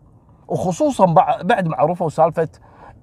وخصوصا 0.49 1.07
بعد 1.43 1.69
ما 1.69 1.77
عرفوا 1.77 2.09
سالفة 2.09 2.49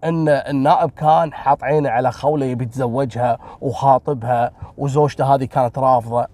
إن 0.03 0.29
النائب 0.29 0.89
كان 0.89 1.33
حاط 1.33 1.63
عينه 1.63 1.89
على 1.89 2.11
خولة 2.11 2.45
يبي 2.45 2.63
يتزوجها 2.63 3.37
وخاطبها 3.61 4.51
وزوجته 4.77 5.35
هذه 5.35 5.45
كانت 5.45 5.79
رافضة. 5.79 6.27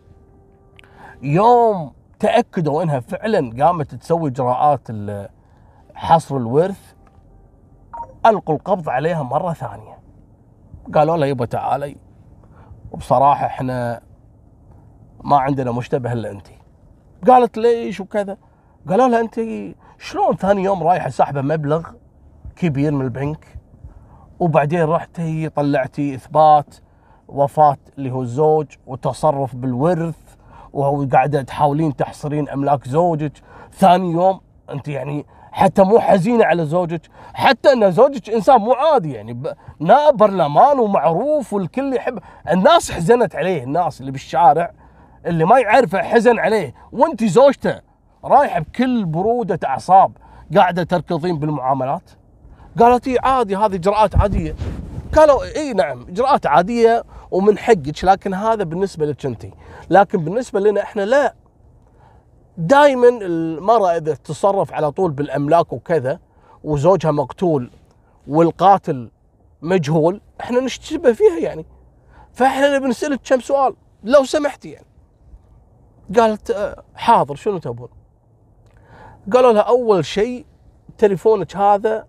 يوم 1.21 1.91
تأكدوا 2.19 2.83
إنها 2.83 2.99
فعلا 2.99 3.65
قامت 3.65 3.95
تسوي 3.95 4.29
إجراءات 4.29 4.87
حصر 5.95 6.37
الورث 6.37 6.93
ألقوا 8.25 8.55
القبض 8.55 8.89
عليها 8.89 9.23
مرة 9.23 9.53
ثانية. 9.53 9.99
قالوا 10.93 11.17
لها 11.17 11.27
يبا 11.27 11.45
تعالي 11.45 11.97
وبصراحة 12.91 13.45
إحنا 13.45 14.01
ما 15.23 15.37
عندنا 15.37 15.71
مشتبه 15.71 16.13
إلا 16.13 16.31
أنت. 16.31 16.47
قالت 17.27 17.57
ليش 17.57 17.99
وكذا؟ 17.99 18.37
قالوا 18.89 19.07
لها 19.07 19.19
أنت 19.19 19.39
شلون 19.97 20.35
ثاني 20.35 20.63
يوم 20.63 20.83
رايحه 20.83 21.09
ساحبه 21.09 21.41
مبلغ 21.41 21.89
كبير 22.55 22.91
من 22.91 23.01
البنك 23.01 23.45
وبعدين 24.39 24.83
رحتي 24.83 25.49
طلعتي 25.49 26.15
إثبات 26.15 26.75
وفاة 27.27 27.77
اللي 27.97 28.11
هو 28.11 28.21
الزوج 28.21 28.67
وتصرف 28.87 29.55
بالورث 29.55 30.15
وقاعده 30.73 31.41
تحاولين 31.41 31.95
تحصرين 31.95 32.49
أملاك 32.49 32.87
زوجك. 32.87 33.31
ثاني 33.73 34.11
يوم 34.11 34.39
أنت 34.69 34.87
يعني 34.87 35.25
حتى 35.51 35.83
مو 35.83 35.99
حزينة 35.99 36.45
على 36.45 36.65
زوجك 36.65 37.01
حتى 37.33 37.73
إن 37.73 37.91
زوجك 37.91 38.29
إنسان 38.29 38.61
مو 38.61 38.73
عادي 38.73 39.13
يعني 39.13 39.43
نائب 39.79 40.17
برلمان 40.17 40.79
ومعروف 40.79 41.53
والكل 41.53 41.93
يحب. 41.93 42.19
الناس 42.51 42.91
حزنت 42.91 43.35
عليه 43.35 43.63
الناس 43.63 44.01
اللي 44.01 44.11
بالشارع 44.11 44.71
اللي 45.25 45.45
ما 45.45 45.59
يعرفه 45.59 46.01
حزن 46.01 46.39
عليه. 46.39 46.73
وأنت 46.91 47.23
زوجته 47.23 47.81
رايحة 48.23 48.59
بكل 48.59 49.05
برودة 49.05 49.59
أعصاب 49.65 50.17
قاعدة 50.55 50.83
تركضين 50.83 51.39
بالمعاملات. 51.39 52.11
قالت 52.79 53.07
اي 53.07 53.17
عادي 53.23 53.55
هذه 53.55 53.75
اجراءات 53.75 54.15
عادية. 54.15 54.55
قالوا 55.15 55.43
اي 55.55 55.73
نعم 55.73 56.05
اجراءات 56.09 56.45
عادية 56.45 57.03
ومن 57.31 57.57
حقك 57.57 58.03
لكن 58.03 58.33
هذا 58.33 58.63
بالنسبة 58.63 59.05
لك 59.05 59.25
انت 59.25 59.45
لكن 59.89 60.23
بالنسبة 60.23 60.59
لنا 60.59 60.81
إحنا 60.81 61.01
لا. 61.01 61.35
دائما 62.57 63.09
المرأة 63.09 63.97
إذا 63.97 64.13
تتصرف 64.13 64.73
على 64.73 64.91
طول 64.91 65.11
بالأملاك 65.11 65.73
وكذا 65.73 66.19
وزوجها 66.63 67.11
مقتول 67.11 67.69
والقاتل 68.27 69.11
مجهول 69.61 70.21
إحنا 70.41 70.59
نشتبه 70.59 71.13
فيها 71.13 71.39
يعني. 71.39 71.65
فإحنا 72.33 72.77
نبي 72.77 72.87
نسألك 72.87 73.19
كم 73.23 73.39
سؤال 73.39 73.75
لو 74.03 74.23
سمحتي 74.23 74.69
يعني. 74.69 74.85
قالت 76.15 76.51
آه، 76.51 76.83
حاضر 76.95 77.35
شنو 77.35 77.57
تبون؟ 77.57 77.89
قالوا 79.33 79.51
لها 79.51 79.61
أول 79.61 80.05
شيء 80.05 80.45
تليفونك 80.97 81.55
هذا 81.55 82.07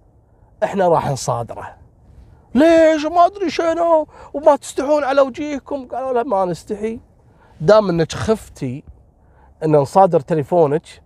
إحنا 0.64 0.88
راح 0.88 1.10
نصادره. 1.10 1.76
ليش؟ 2.54 3.04
ما 3.06 3.26
أدري 3.26 3.50
شنو. 3.50 4.06
وما 4.34 4.56
تستحون 4.56 5.04
على 5.04 5.20
وجيهكم. 5.20 5.88
قالوا 5.88 6.12
لا 6.12 6.22
ما 6.22 6.44
نستحي. 6.44 7.00
دام 7.60 7.88
إنك 7.88 8.12
خفتي 8.12 8.84
إن 9.64 9.76
نصادر 9.76 10.20
تليفونك 10.20 11.02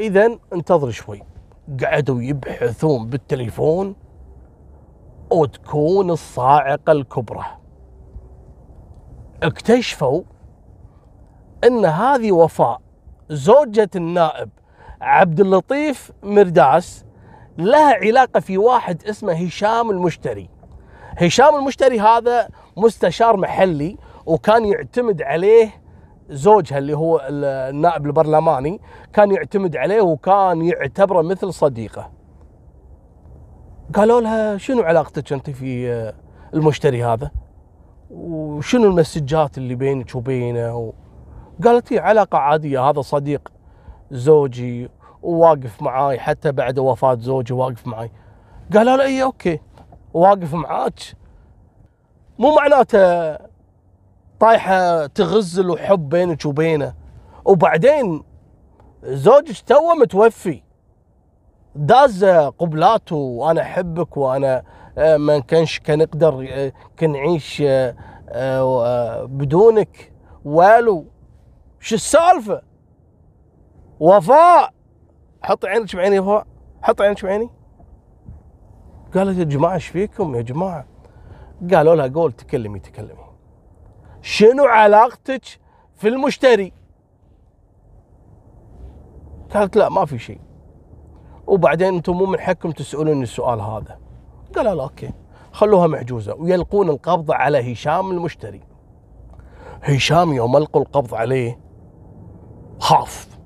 اذا 0.00 0.38
انتظر 0.52 0.90
شوي. 0.90 1.22
قعدوا 1.82 2.22
يبحثون 2.22 3.06
بالتليفون 3.06 3.96
وتكون 5.30 6.10
الصاعقة 6.10 6.92
الكبرى. 6.92 7.44
اكتشفوا 9.42 10.22
إن 11.64 11.84
هذه 11.84 12.32
وفاء 12.32 12.80
زوجة 13.30 13.90
النائب 13.96 14.50
عبد 15.00 15.40
اللطيف 15.40 16.12
مرداس 16.22 17.04
لها 17.60 17.94
علاقة 17.94 18.40
في 18.40 18.58
واحد 18.58 19.04
اسمه 19.04 19.32
هشام 19.32 19.90
المشتري. 19.90 20.48
هشام 21.16 21.54
المشتري 21.56 22.00
هذا 22.00 22.48
مستشار 22.76 23.36
محلي 23.36 23.96
وكان 24.26 24.64
يعتمد 24.64 25.22
عليه 25.22 25.70
زوجها 26.30 26.78
اللي 26.78 26.96
هو 26.96 27.26
النائب 27.28 28.06
البرلماني 28.06 28.80
كان 29.12 29.30
يعتمد 29.30 29.76
عليه 29.76 30.00
وكان 30.00 30.62
يعتبره 30.62 31.22
مثل 31.22 31.52
صديقه. 31.52 32.10
قالوا 33.94 34.20
لها 34.20 34.56
شنو 34.56 34.82
علاقتك 34.82 35.32
أنت 35.32 35.50
في 35.50 36.12
المشتري 36.54 37.04
هذا؟ 37.04 37.30
وشنو 38.10 38.84
ال 38.84 38.92
messages 38.92 39.58
اللي 39.58 39.74
بينك 39.74 40.14
وبينه. 40.14 40.92
قالت 41.64 41.92
هي 41.92 41.98
علاقة 41.98 42.38
عادية 42.38 42.80
هذا 42.80 43.00
صديق 43.00 43.52
زوجي 44.10 44.88
وواقف 45.22 45.82
معاي 45.82 46.18
حتى 46.18 46.52
بعد 46.52 46.78
وفاة 46.78 47.14
زوجي 47.14 47.54
واقف 47.54 47.86
معاي. 47.86 48.10
قالوا 48.74 48.96
له 48.96 49.04
اي 49.04 49.22
okay. 49.22 49.60
واقف 50.14 50.54
معاك. 50.54 51.00
مو 52.38 52.54
معناته 52.54 53.36
طايحة 54.40 55.06
تغزل 55.06 55.70
وحب 55.70 56.08
بينك 56.08 56.44
وبينه. 56.46 56.94
وبعدين 57.44 58.22
زوجك 59.02 59.60
توه 59.66 59.94
متوفي. 59.94 60.62
داز 61.74 62.24
قبلاته 62.58 63.16
وأنا 63.16 63.62
أحبك 63.62 64.16
وأنا 64.16 64.62
آه، 64.98 65.16
ما 65.16 65.38
كانش 65.38 65.80
كنقدر 65.80 66.48
آه، 66.50 66.72
كنعيش 66.98 67.62
آه، 67.66 69.24
بدونك. 69.24 70.12
والو 70.44 71.06
شو 71.80 71.94
السالفة؟ 71.94 72.62
وفاء! 74.00 74.70
حط 75.42 75.64
عينك 75.64 75.96
بعيني 75.96 76.18
وفاء 76.18 76.46
حط 76.82 77.00
عينك 77.00 77.24
بعيني. 77.24 77.50
قالت 79.14 79.38
يا 79.38 79.44
جماعة 79.44 79.74
إيش 79.74 79.86
فيكم 79.86 80.34
يا 80.34 80.42
جماعة؟ 80.42 80.86
قالوا 81.74 81.94
لها 81.94 82.08
قول 82.08 82.32
تكلمي 82.32 82.78
تكلمي. 82.78 83.24
شنو 84.22 84.64
علاقتك 84.64 85.44
في 85.96 86.08
المشتري؟ 86.08 86.72
قالت 89.54 89.76
لا 89.76 89.88
ما 89.88 90.04
في 90.04 90.18
شيء. 90.18 90.40
وبعدين 91.46 91.94
أنتم 91.94 92.12
مو 92.12 92.26
من 92.26 92.40
حقكم 92.40 92.70
تسألوني 92.70 93.22
السؤال 93.22 93.60
هذا. 93.60 93.98
قالوا 94.56 94.74
لا 94.74 94.82
okay. 94.82 95.10
خلوها 95.52 95.86
محجوزه 95.86 96.34
ويلقون 96.34 96.88
القبض 96.88 97.32
على 97.32 97.72
هشام 97.72 98.10
المشتري. 98.10 98.60
هشام 99.82 100.32
يوم 100.32 100.56
ألقوا 100.56 100.82
القبض 100.82 101.14
عليه 101.14 101.60
خاف 102.78 103.39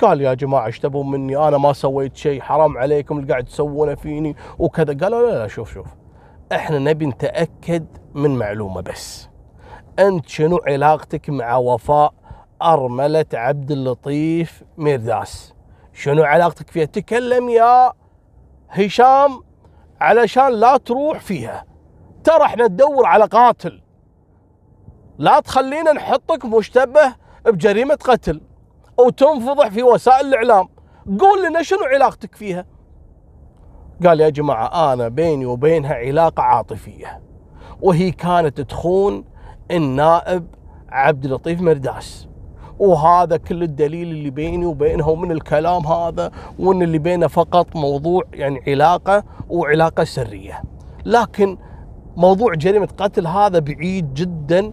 قال 0.00 0.20
يا 0.20 0.34
جماعة 0.34 0.66
إيش 0.66 0.78
تبون 0.78 1.10
مني 1.10 1.36
أنا 1.36 1.58
ما 1.58 1.72
سويت 1.72 2.16
شيء 2.16 2.40
حرام 2.40 2.78
عليكم 2.78 3.18
اللي 3.18 3.30
قاعد 3.30 3.44
تسوونه 3.44 3.94
فيني 3.94 4.36
وكذا. 4.58 4.98
قالوا 5.04 5.30
لا 5.30 5.38
لا 5.38 5.46
شوف 5.46 5.72
شوف 5.74 5.86
إحنا 6.52 6.78
نبي 6.78 7.06
نتأكد 7.06 7.86
من 8.14 8.38
معلومة 8.38 8.80
بس. 8.80 9.28
أنت 9.98 10.28
شنو 10.28 10.60
علاقتك 10.66 11.30
مع 11.30 11.56
وفاء 11.56 12.14
أرملة 12.62 13.26
عبد 13.34 13.70
اللطيف 13.70 14.62
ميرداس؟ 14.76 15.54
شنو 15.92 16.22
علاقتك 16.22 16.70
فيها؟ 16.70 16.84
تكلم 16.84 17.48
يا 17.48 17.92
هشام 18.70 19.40
علشان 20.00 20.52
لا 20.52 20.76
تروح 20.76 21.20
فيها. 21.20 21.64
ترى 22.24 22.44
إحنا 22.44 22.66
ندور 22.66 23.06
على 23.06 23.24
قاتل. 23.24 23.82
لا 25.18 25.40
تخلينا 25.40 25.92
نحطك 25.92 26.44
مشتبه 26.44 27.14
بجريمة 27.46 27.94
قتل. 27.94 28.40
وتنفضح 29.06 29.68
في 29.68 29.82
وسائل 29.82 30.26
الإعلام. 30.26 30.68
قول 31.20 31.44
لنا 31.44 31.62
شنو 31.62 31.84
علاقتك 31.94 32.34
فيها؟ 32.34 32.66
قال 34.06 34.20
يا 34.20 34.28
جماعة 34.28 34.92
أنا 34.92 35.08
بيني 35.08 35.46
وبينها 35.46 35.94
علاقة 35.94 36.42
عاطفية 36.42 37.20
وهي 37.82 38.10
كانت 38.10 38.60
تخون 38.60 39.24
النائب 39.70 40.46
عبد 40.88 41.24
اللطيف 41.24 41.60
مرداس. 41.60 42.28
وهذا 42.78 43.36
كل 43.36 43.62
الدليل 43.62 44.10
اللي 44.10 44.30
بيني 44.30 44.66
وبينها 44.66 45.06
ومن 45.06 45.32
الكلام 45.32 45.86
هذا 45.86 46.30
وإن 46.58 46.82
اللي 46.82 46.98
بينه 46.98 47.26
فقط 47.26 47.76
موضوع 47.76 48.22
يعني 48.32 48.62
علاقة 48.66 49.24
وعلاقة 49.48 50.04
سرية. 50.04 50.62
لكن 51.04 51.58
موضوع 52.16 52.54
جريمة 52.54 52.88
قتل 52.98 53.26
هذا 53.26 53.58
بعيد 53.58 54.14
جدا 54.14 54.72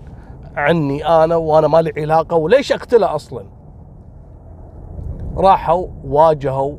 عني 0.55 1.07
أنا 1.07 1.35
وأنا 1.35 1.67
ما 1.67 1.81
لي 1.81 1.93
علاقة 1.97 2.35
وليش 2.35 2.71
أقتله 2.71 3.15
أصلا؟ 3.15 3.56
راحوا 5.37 5.87
واجهوا 6.03 6.75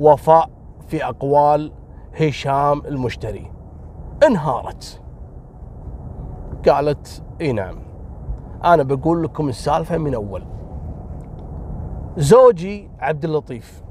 وفاء 0.00 0.50
في 0.86 1.04
أقوال 1.04 1.72
هشام 2.20 2.82
المشتري. 2.86 3.50
انهارت. 4.26 5.02
قالت 6.68 7.22
إي 7.40 7.52
نعم 7.52 7.78
أنا 8.64 8.82
بقول 8.82 9.22
لكم 9.22 9.48
السالفة 9.48 9.98
من 9.98 10.14
أول. 10.14 10.44
زوجي 12.16 12.90
عبد 13.00 13.24
اللطيف 13.24 13.82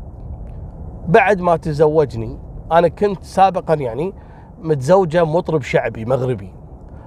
بعد 1.07 1.41
ما 1.41 1.57
تزوجني 1.57 2.39
أنا 2.71 2.87
كنت 2.87 3.23
سابقا 3.23 3.73
يعني 3.73 4.13
متزوجة 4.59 5.23
مطرب 5.23 5.61
شعبي 5.61 6.05
مغربي. 6.05 6.53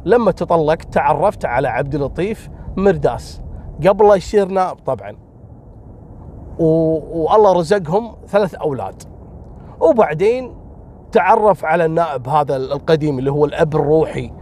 لما 0.05 0.31
تطلقت 0.31 0.95
تعرفت 0.95 1.45
على 1.45 1.69
عبد 1.69 1.95
اللطيف 1.95 2.51
مرداس. 2.77 3.43
قبل 3.87 4.09
لا 4.09 4.15
يصير 4.15 4.49
نائب 4.49 4.77
طبعا. 4.77 5.24
والله 6.59 7.53
رزقهم 7.53 8.13
ثلاث 8.29 8.55
أولاد. 8.55 9.03
وبعدين 9.81 10.55
تعرف 11.13 11.65
على 11.65 11.85
النائب 11.85 12.29
هذا 12.29 12.57
القديم 12.57 13.19
اللي 13.19 13.31
هو 13.31 13.45
الأب 13.45 13.75
الروحي 13.75 14.33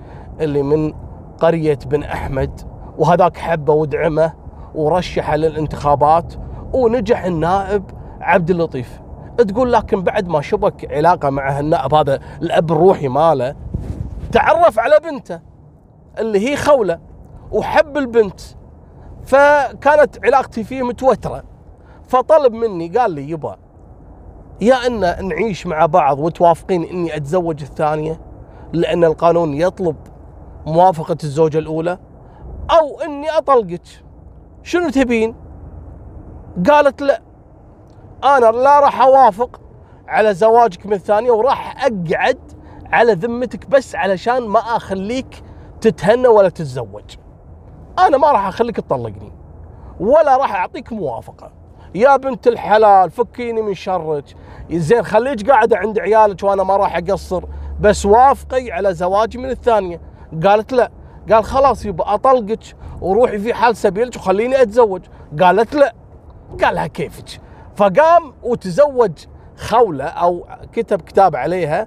اللي 0.40 0.62
من 0.62 0.94
قرية 1.40 1.78
بن 1.86 2.02
أحمد 2.02 2.60
وهذاك 2.98 3.36
حبه 3.36 3.72
ودعمه 3.72 4.32
ورشحه 4.74 5.36
للانتخابات 5.36 6.34
ونجح 6.72 7.24
النائب 7.24 7.82
عبد 8.20 8.50
اللطيف. 8.50 9.00
تقول 9.38 9.72
لكن 9.72 10.02
بعد 10.02 10.28
ما 10.28 10.40
شبك 10.40 10.92
علاقة 10.92 11.30
مع 11.30 11.60
النائب 11.60 11.94
هذا 11.94 12.20
الأب 12.42 12.72
الروحي 12.72 13.08
ماله 13.08 13.54
تعرف 14.32 14.78
على 14.78 15.00
بنته 15.00 15.40
اللي 16.18 16.50
هي 16.50 16.56
خولة 16.56 16.98
وحب 17.52 17.96
البنت 17.96 18.40
فكانت 19.24 20.24
علاقتي 20.24 20.64
فيه 20.64 20.82
متوترة. 20.82 21.42
فطلب 22.12 22.52
مني 22.52 22.88
قال 22.88 23.10
لي 23.10 23.30
يبا 23.30 23.56
يا 24.60 24.86
إن 24.86 25.28
نعيش 25.28 25.66
مع 25.66 25.86
بعض 25.86 26.18
وتوافقين 26.18 26.84
إني 26.84 27.16
أتزوج 27.16 27.62
الثانية 27.62 28.20
لأن 28.72 29.04
القانون 29.04 29.54
يطلب 29.54 29.96
موافقة 30.66 31.16
الزوجة 31.24 31.58
الأولى 31.58 31.98
أو 32.70 33.00
إني 33.00 33.30
أطلقك. 33.30 33.82
شنو 34.62 34.90
تبين؟ 34.90 35.34
قالت 36.70 37.02
لا 37.02 37.22
أنا 38.24 38.46
لا 38.46 38.80
راح 38.80 39.02
أوافق 39.02 39.60
على 40.08 40.34
زواجك 40.34 40.86
من 40.86 40.92
الثانية 40.92 41.30
وراح 41.30 41.84
أقعد 41.84 42.52
على 42.92 43.12
ذمتك 43.12 43.68
بس 43.68 43.94
علشان 43.94 44.48
ما 44.48 44.58
أخليك 44.58 45.42
تتهنى 45.80 46.28
ولا 46.28 46.48
تتزوج. 46.48 47.16
أنا 47.98 48.18
ما 48.18 48.32
راح 48.32 48.46
أخليك 48.46 48.76
تطلقني 48.76 49.32
ولا 50.00 50.36
راح 50.36 50.54
أعطيك 50.54 50.92
موافقة. 50.92 51.61
يا 51.94 52.16
بنت 52.16 52.46
الحلال 52.46 53.10
فكيني 53.10 53.62
من 53.62 53.74
شرك. 53.74 54.24
زين 54.70 55.02
خليك 55.02 55.50
قاعدة 55.50 55.76
عند 55.76 55.98
عيالك 55.98 56.42
وأنا 56.42 56.62
ما 56.62 56.76
راح 56.76 56.96
أقصر. 56.96 57.44
بس 57.80 58.06
وافقي 58.06 58.70
على 58.70 58.94
زواجي 58.94 59.38
من 59.38 59.50
الثانية. 59.50 60.00
قالت 60.44 60.72
لا. 60.72 60.90
قال 61.32 61.44
خلاص 61.44 61.84
يبا 61.86 62.14
أطلقك 62.14 62.76
وروحي 63.00 63.38
في 63.38 63.54
حال 63.54 63.76
سبيلك 63.76 64.16
وخليني 64.16 64.62
أتزوج. 64.62 65.02
قالت 65.40 65.74
لا. 65.74 65.94
قالها 66.62 66.86
كيفك. 66.86 67.40
فقام 67.76 68.34
وتزوج 68.42 69.12
خولة 69.56 70.04
أو 70.04 70.46
كتب 70.72 71.00
كتاب 71.00 71.36
عليها 71.36 71.86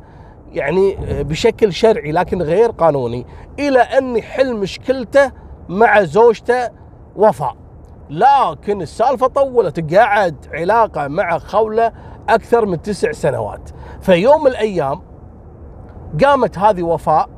يعني 0.51 0.97
بشكل 1.23 1.73
شرعي 1.73 2.11
لكن 2.11 2.41
غير 2.41 2.71
قانوني 2.71 3.25
إلى 3.59 3.79
أن 3.79 4.17
يحل 4.17 4.55
مشكلته 4.55 5.31
مع 5.69 6.03
زوجته 6.03 6.69
وفاء. 7.15 7.55
لكن 8.09 8.81
السالفة 8.81 9.27
طولت. 9.27 9.93
قعد 9.95 10.35
علاقة 10.53 11.07
مع 11.07 11.37
خولة 11.37 11.91
أكثر 12.29 12.65
من 12.65 12.81
تسع 12.81 13.11
سنوات. 13.11 13.69
فيوم 14.01 14.41
من 14.41 14.47
الأيام 14.47 15.01
قامت 16.23 16.57
هذه 16.59 16.83
وفاء 16.83 17.29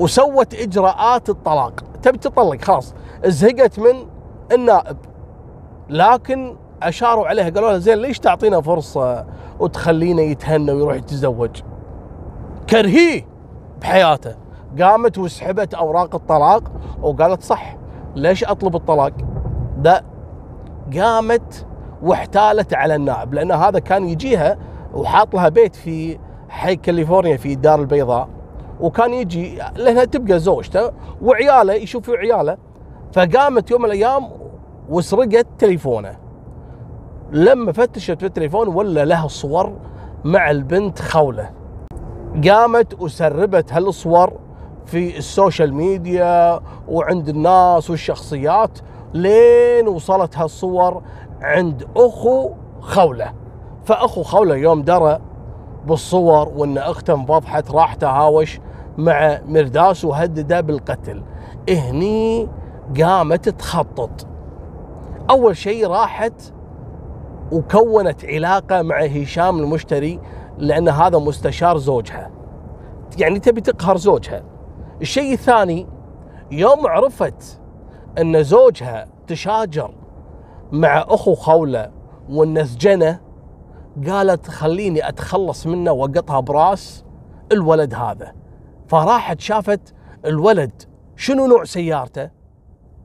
وسوت 0.00 0.54
إجراءات 0.54 1.28
الطلاق. 1.28 1.80
تبي 2.02 2.18
تطلق؟ 2.18 2.62
خلاص. 2.62 2.94
زهقت 3.24 3.78
من 3.78 4.08
النائب. 4.52 4.96
لكن 5.88 6.56
أشاروا 6.82 7.26
عليها 7.26 7.50
قالوا 7.50 7.70
لها 7.70 7.78
زين 7.78 7.98
ليش 7.98 8.18
تعطينا 8.18 8.60
فرصة 8.60 9.26
وتخلينا 9.60 10.22
يتهنى 10.22 10.72
ويروح 10.72 10.94
يتزوج؟ 10.94 11.62
كرهيه 12.70 13.26
بحياته. 13.80 14.36
قامت 14.80 15.18
وسحبت 15.18 15.74
أوراق 15.74 16.14
الطلاق 16.14 16.62
وقالت 17.02 17.42
صح. 17.42 17.76
ليش 18.16 18.44
أطلب 18.44 18.76
الطلاق؟ 18.76 19.12
ده 19.78 20.04
قامت 20.96 21.66
واحتالت 22.02 22.74
على 22.74 22.94
النائب 22.94 23.34
لأن 23.34 23.52
هذا 23.52 23.78
كان 23.78 24.08
يجيها 24.08 24.58
وحاط 24.94 25.34
لها 25.34 25.48
بيت 25.48 25.76
في 25.76 26.18
حي 26.48 26.76
كاليفورنيا 26.76 27.36
في 27.36 27.52
الدار 27.52 27.80
البيضاء 27.80 28.28
وكان 28.80 29.14
يجي 29.14 29.58
لأنها 29.76 30.04
تبقى 30.04 30.38
زوجته 30.38 30.90
وعياله 31.22 31.74
يشوفوا 31.74 32.16
عياله. 32.16 32.56
فقامت 33.12 33.70
يوم 33.70 33.82
من 33.82 33.86
الأيام 33.86 34.28
وسرقت 34.88 35.46
تليفونه. 35.58 36.16
لما 37.32 37.72
فتشت 37.72 38.20
في 38.20 38.26
التليفون 38.26 38.68
ولا 38.68 39.04
لها 39.04 39.28
صور 39.28 39.72
مع 40.24 40.50
البنت 40.50 40.98
خولة. 40.98 41.50
قامت 42.48 43.00
وسربت 43.00 43.72
هالصور 43.72 44.32
في 44.86 45.18
ال 45.18 45.26
social 45.26 45.74
media 45.74 46.60
وعند 46.88 47.28
الناس 47.28 47.90
والشخصيات 47.90 48.78
لين 49.14 49.88
وصلت 49.88 50.38
هالصور 50.38 51.02
عند 51.42 51.88
أخو 51.96 52.50
خولة. 52.80 53.32
فأخو 53.84 54.22
خولة 54.22 54.56
يوم 54.56 54.82
درى 54.82 55.18
بالصور 55.86 56.48
وان 56.56 56.78
اخته 56.78 57.14
انفضحت 57.14 57.70
راح 57.70 57.94
تهاوش 57.94 58.60
مع 58.98 59.40
مرداس 59.46 60.04
وهدده 60.04 60.60
بالقتل. 60.60 61.22
هني 61.70 62.48
قامت 63.00 63.48
تخطط. 63.48 64.26
أول 65.30 65.56
شيء 65.56 65.86
راحت 65.86 66.52
وكونت 67.52 68.24
علاقة 68.24 68.82
مع 68.82 69.00
هشام 69.00 69.58
المشتري 69.58 70.20
لأن 70.58 70.88
هذا 70.88 71.18
مستشار 71.18 71.76
زوجها. 71.76 72.30
يعني 73.18 73.38
تبي 73.38 73.60
تقهر 73.60 73.96
زوجها. 73.96 74.42
الشيء 75.00 75.32
الثاني 75.32 75.86
يوم 76.50 76.86
عرفت 76.86 77.60
أن 78.18 78.42
زوجها 78.42 79.06
تشاجر 79.26 79.94
مع 80.72 81.04
أخو 81.08 81.34
خولة 81.34 81.90
وانه 82.28 82.64
سجنه 82.64 83.20
قالت 84.08 84.48
خليني 84.48 85.08
أتخلص 85.08 85.66
منه 85.66 85.92
واقطها 85.92 86.40
براس 86.40 87.04
الولد 87.52 87.94
هذا. 87.94 88.32
فراحت 88.88 89.40
شافت 89.40 89.94
الولد 90.24 90.82
شنو 91.16 91.46
نوع 91.46 91.64
سيارته؟ 91.64 92.30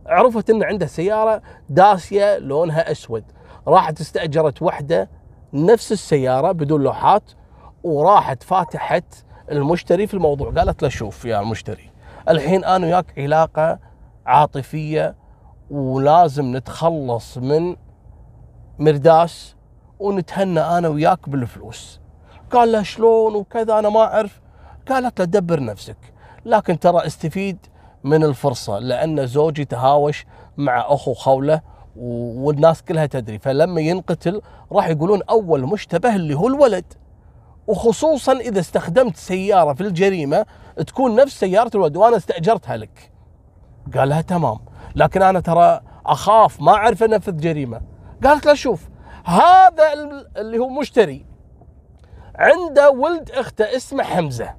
عرفت 0.05 0.49
انه 0.49 0.65
عنده 0.65 0.85
سيارة 0.85 1.41
داسية 1.69 2.37
لونها 2.37 2.91
أسود. 2.91 3.23
راحت 3.67 4.01
استأجرت 4.01 4.61
وحدة 4.61 5.09
نفس 5.53 5.91
السيارة 5.91 6.51
بدون 6.51 6.83
لوحات 6.83 7.31
وراحت 7.83 8.43
فاتحت 8.43 9.25
المشتري 9.51 10.07
في 10.07 10.13
الموضوع. 10.13 10.51
قالت 10.51 10.83
له 10.83 10.89
شوف 10.89 11.25
يا 11.25 11.39
المشتري 11.41 11.89
الحين 12.29 12.63
أنا 12.63 12.87
وياك 12.87 13.19
علاقة 13.19 13.79
عاطفية 14.25 15.15
ولازم 15.71 16.57
نتخلص 16.57 17.37
من 17.37 17.75
مرداس 18.79 19.55
ونتهنى 19.99 20.59
أنا 20.59 20.87
وياك 20.87 21.29
بالفلوس. 21.29 21.99
قال 22.51 22.71
له 22.71 22.83
شلون 22.83 23.35
وكذا؟ 23.35 23.79
أنا 23.79 23.89
ما 23.89 23.99
أعرف. 23.99 24.41
قالت 24.89 25.19
له 25.19 25.25
دبر 25.25 25.63
نفسك 25.63 25.97
لكن 26.45 26.79
ترى 26.79 27.05
استفيد 27.05 27.57
من 28.03 28.23
الفرصة 28.23 28.79
لأن 28.79 29.27
زوجي 29.27 29.65
تهاوش 29.65 30.25
مع 30.57 30.85
أخو 30.87 31.13
خولة 31.13 31.61
والناس 31.95 32.81
كلها 32.81 33.05
تدري. 33.05 33.39
فلما 33.39 33.81
ينقتل 33.81 34.41
راح 34.71 34.87
يقولون 34.87 35.21
أول 35.23 35.61
مشتبه 35.61 36.15
اللي 36.15 36.33
هو 36.33 36.47
الولد. 36.47 36.85
وخصوصا 37.71 38.33
إذا 38.33 38.59
استخدمت 38.59 39.17
سيارة 39.17 39.73
في 39.73 39.81
الجريمة 39.81 40.45
تكون 40.87 41.15
نفس 41.15 41.39
سيارة 41.39 41.71
الولد 41.75 41.97
وأنا 41.97 42.17
استأجرتها 42.17 42.77
لك. 42.77 43.11
قال 43.95 44.09
لها 44.09 44.21
تمام 44.21 44.59
لكن 44.95 45.21
أنا 45.21 45.39
ترى 45.39 45.81
أخاف 46.05 46.61
ما 46.61 46.71
أعرف 46.71 47.03
انفذ 47.03 47.37
جريمه 47.37 47.81
قالت 48.23 48.45
له 48.45 48.53
شوف 48.53 48.89
هذا 49.25 49.93
اللي 50.37 50.59
هو 50.59 50.69
مشتري 50.69 51.25
عنده 52.35 52.89
ولد 52.89 53.31
أخته 53.31 53.75
اسمه 53.75 54.03
حمزة. 54.03 54.55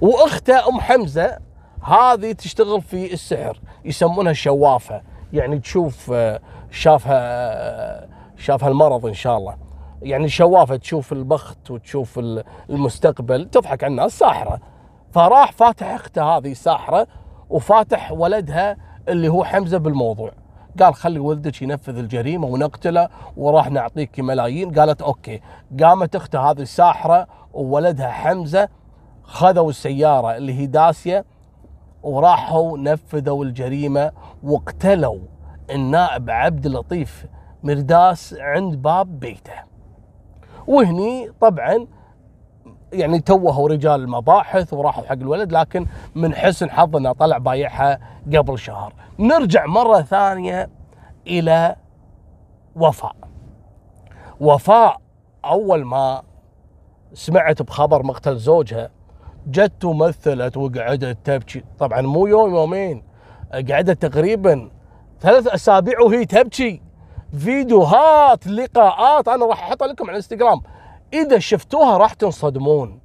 وأخته 0.00 0.68
أم 0.68 0.80
حمزة 0.80 1.38
هذه 1.82 2.32
تشتغل 2.32 2.82
في 2.82 3.12
السحر 3.12 3.60
يسمونها 3.84 4.32
شوافة. 4.32 5.02
يعني 5.32 5.58
تشوف 5.58 6.10
آه، 6.14 6.40
شافها 6.70 7.20
آه، 7.22 8.08
شافها 8.36 8.68
المرض 8.68 9.06
إن 9.06 9.14
شاء 9.14 9.36
الله. 9.36 9.71
يعني 10.02 10.28
شوافة 10.28 10.76
تشوف 10.76 11.12
البخت 11.12 11.70
وتشوف 11.70 12.20
المستقبل 12.70 13.48
تضحك 13.48 13.84
على 13.84 13.90
الناس 13.90 14.18
ساحرة. 14.18 14.60
فراح 15.12 15.52
فاتح 15.52 15.86
أخته 15.86 16.22
هذه 16.22 16.52
ساحرة 16.52 17.06
وفاتح 17.50 18.12
ولدها 18.12 18.76
اللي 19.08 19.28
هو 19.28 19.44
حمزة 19.44 19.78
بالموضوع. 19.78 20.32
قال 20.80 20.94
خلي 20.94 21.18
ولدك 21.18 21.62
ينفذ 21.62 21.98
الجريمة 21.98 22.46
ونقتله 22.46 23.08
وراح 23.36 23.70
نعطيك 23.70 24.20
ملايين. 24.20 24.78
قالت 24.78 25.02
أوكي. 25.02 25.40
قامت 25.82 26.16
أخته 26.16 26.50
هذه 26.50 26.60
الساحره 26.60 27.26
وولدها 27.52 28.10
حمزة 28.10 28.68
خذوا 29.22 29.70
السيارة 29.70 30.36
اللي 30.36 30.58
هي 30.58 30.66
داسيه 30.66 31.24
وراحوا 32.02 32.78
نفذوا 32.78 33.44
الجريمة 33.44 34.12
واقتلوا 34.42 35.18
النائب 35.70 36.30
عبد 36.30 36.66
اللطيف 36.66 37.26
مرداس 37.62 38.34
عند 38.38 38.74
باب 38.82 39.20
بيته. 39.20 39.71
وهني 40.66 41.32
طبعا 41.40 41.86
يعني 42.92 43.20
توهوا 43.20 43.68
رجال 43.68 44.00
المباحث 44.00 44.72
وراحوا 44.72 45.04
حق 45.04 45.12
الولد 45.12 45.52
لكن 45.52 45.86
من 46.14 46.34
حسن 46.34 46.70
حظ 46.70 46.96
إنه 46.96 47.12
طلع 47.12 47.38
بايعها 47.38 48.00
قبل 48.36 48.58
شهر. 48.58 48.92
نرجع 49.18 49.66
مرة 49.66 50.02
ثانية 50.02 50.70
إلى 51.26 51.76
وفاء. 52.76 53.16
وفاء 54.40 55.00
أول 55.44 55.84
ما 55.84 56.22
سمعت 57.14 57.62
بخبر 57.62 58.02
مقتل 58.02 58.36
زوجها 58.36 58.90
جت 59.46 59.84
ومثلت 59.84 60.56
وقعدت 60.56 61.18
تبكي 61.24 61.64
طبعا 61.78 62.00
مو 62.00 62.26
يوم 62.26 62.54
يومين 62.54 63.02
قعدت 63.52 64.06
تقريبا 64.06 64.70
ثلاث 65.20 65.46
أسابيع 65.46 66.00
وهي 66.00 66.24
تبكي 66.24 66.81
فيديوهات 67.38 68.46
لقاءات 68.46 69.28
أنا 69.28 69.46
راح 69.46 69.62
أحطها 69.62 69.88
لكم 69.88 70.04
على 70.04 70.10
الإنستغرام. 70.10 70.62
إذا 71.12 71.38
شفتوها 71.38 71.96
راح 71.96 72.14
تنصدمون. 72.14 73.00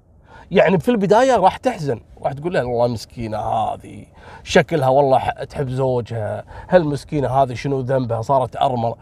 يعني 0.52 0.80
في 0.80 0.92
البداية 0.92 1.36
راح 1.36 1.58
تحزن. 1.58 2.02
راح 2.22 2.34
تقول 2.34 2.54
لها 2.54 2.64
والله 2.64 2.88
مسكينة 2.88 3.38
هذه. 3.38 4.06
شكلها 4.44 4.90
والله 4.90 5.30
تحب 5.30 5.70
زوجها. 5.70 6.44
هالمسكينه 6.70 7.28
هذه؟ 7.28 7.54
شنو 7.54 7.80
ذنبها؟ 7.80 8.22
صارت 8.22 8.56
ارمل 8.56 8.94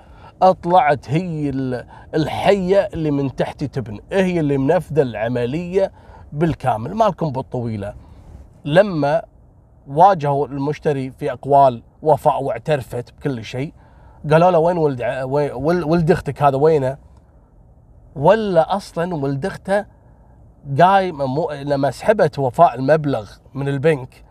أطلعت 0.41 1.09
هي 1.09 1.49
الحية 2.15 2.89
اللي 2.93 3.11
من 3.11 3.35
تحت 3.35 3.63
تبن. 3.63 3.99
هي 4.11 4.39
اللي 4.39 4.57
منفذة 4.57 5.01
العملية 5.01 5.91
بالكامل. 6.31 6.93
مالكم 6.93 7.29
بالطويلة. 7.29 7.93
لما 8.65 9.23
واجهوا 9.87 10.47
المشتري 10.47 11.11
في 11.11 11.31
أقوال 11.31 11.83
وفاء 12.01 12.43
واعترفت 12.43 13.13
بكل 13.13 13.43
شيء 13.43 13.73
قالوا 14.31 14.51
له 14.51 14.59
وين 14.59 14.77
ولد 14.77 15.01
ولد 15.85 16.11
أختك 16.11 16.43
هذا 16.43 16.57
وينه؟ 16.57 16.97
ولا 18.15 18.75
أصلا 18.75 19.15
ولد 19.15 19.45
اخته 19.45 19.85
قايم 20.81 21.17
لما 21.51 21.91
سحبت 21.91 22.39
وفاء 22.39 22.75
المبلغ 22.75 23.29
من 23.53 23.67
البنك 23.67 24.23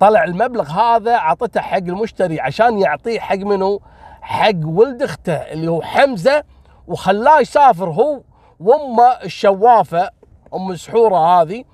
طلع 0.00 0.24
المبلغ 0.24 0.70
هذا 0.70 1.14
أعطته 1.14 1.60
حق 1.60 1.76
المشتري 1.76 2.40
عشان 2.40 2.78
يعطيه 2.78 3.20
حق 3.20 3.36
منه؟ 3.36 3.80
حق 4.20 4.54
ولد 4.64 5.02
اخته 5.02 5.32
اللي 5.32 5.70
هو 5.70 5.82
حمزة 5.82 6.42
وخلاه 6.88 7.40
يسافر 7.40 7.90
هو 7.90 8.20
وأمه 8.60 9.08
الشوافة 9.24 10.10
أم 10.54 10.76
سحورة 10.76 11.16
هذه 11.16 11.64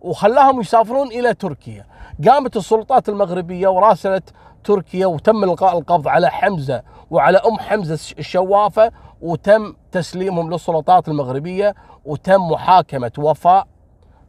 وخلاهم 0.00 0.60
يسافرون 0.60 1.06
إلى 1.06 1.34
تركيا 1.34 1.86
قامت 2.28 2.56
السلطات 2.56 3.08
المغربية 3.08 3.68
وراسلت 3.68 4.32
تركيا 4.64 5.06
وتم 5.06 5.44
إلقاء 5.44 5.78
القبض 5.78 6.08
على 6.08 6.30
حمزة 6.30 6.82
وعلى 7.10 7.38
أم 7.38 7.58
حمزة 7.58 8.14
الشوافة 8.18 8.92
وتم 9.20 9.74
تسليمهم 9.92 10.52
للسلطات 10.52 11.08
المغربية 11.08 11.74
وتم 12.04 12.48
محاكمة 12.48 13.12
وفاء 13.18 13.66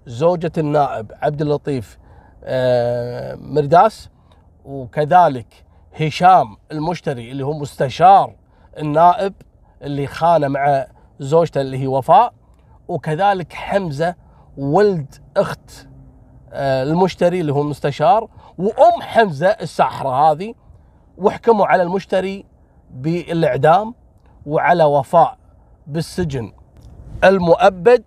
زوجة 0.06 0.52
النائب 0.58 1.12
عبد 1.22 1.42
اللطيف 1.42 1.98
آه، 2.44 3.36
مرداس 3.36 4.10
وكذلك 4.66 5.66
هشام 6.00 6.58
المشتري 6.72 7.32
اللي 7.32 7.46
هو 7.46 7.54
مستشار 7.54 8.36
النائب 8.78 9.34
اللي 9.82 10.08
خان 10.08 10.52
مع 10.52 10.88
زوجته 11.20 11.62
اللي 11.62 11.78
هي 11.78 11.88
وفاء 11.88 12.34
وكذلك 12.88 13.54
حمزة 13.54 14.16
ولد 14.58 15.16
أخت 15.38 15.88
آه، 16.54 16.84
المشتري 16.84 17.42
اللي 17.42 17.54
هو 17.54 17.62
المستشار 17.62 18.30
وأم 18.58 19.02
حمزة 19.02 19.48
الساحرة 19.48 20.10
هذه 20.10 20.54
وحكموا 21.18 21.66
على 21.66 21.84
المشتري 21.84 22.46
بالإعدام 22.94 23.94
وعلى 24.46 24.84
وفاء 24.84 25.38
بالسجن. 25.88 26.52
المؤبد 27.24 28.04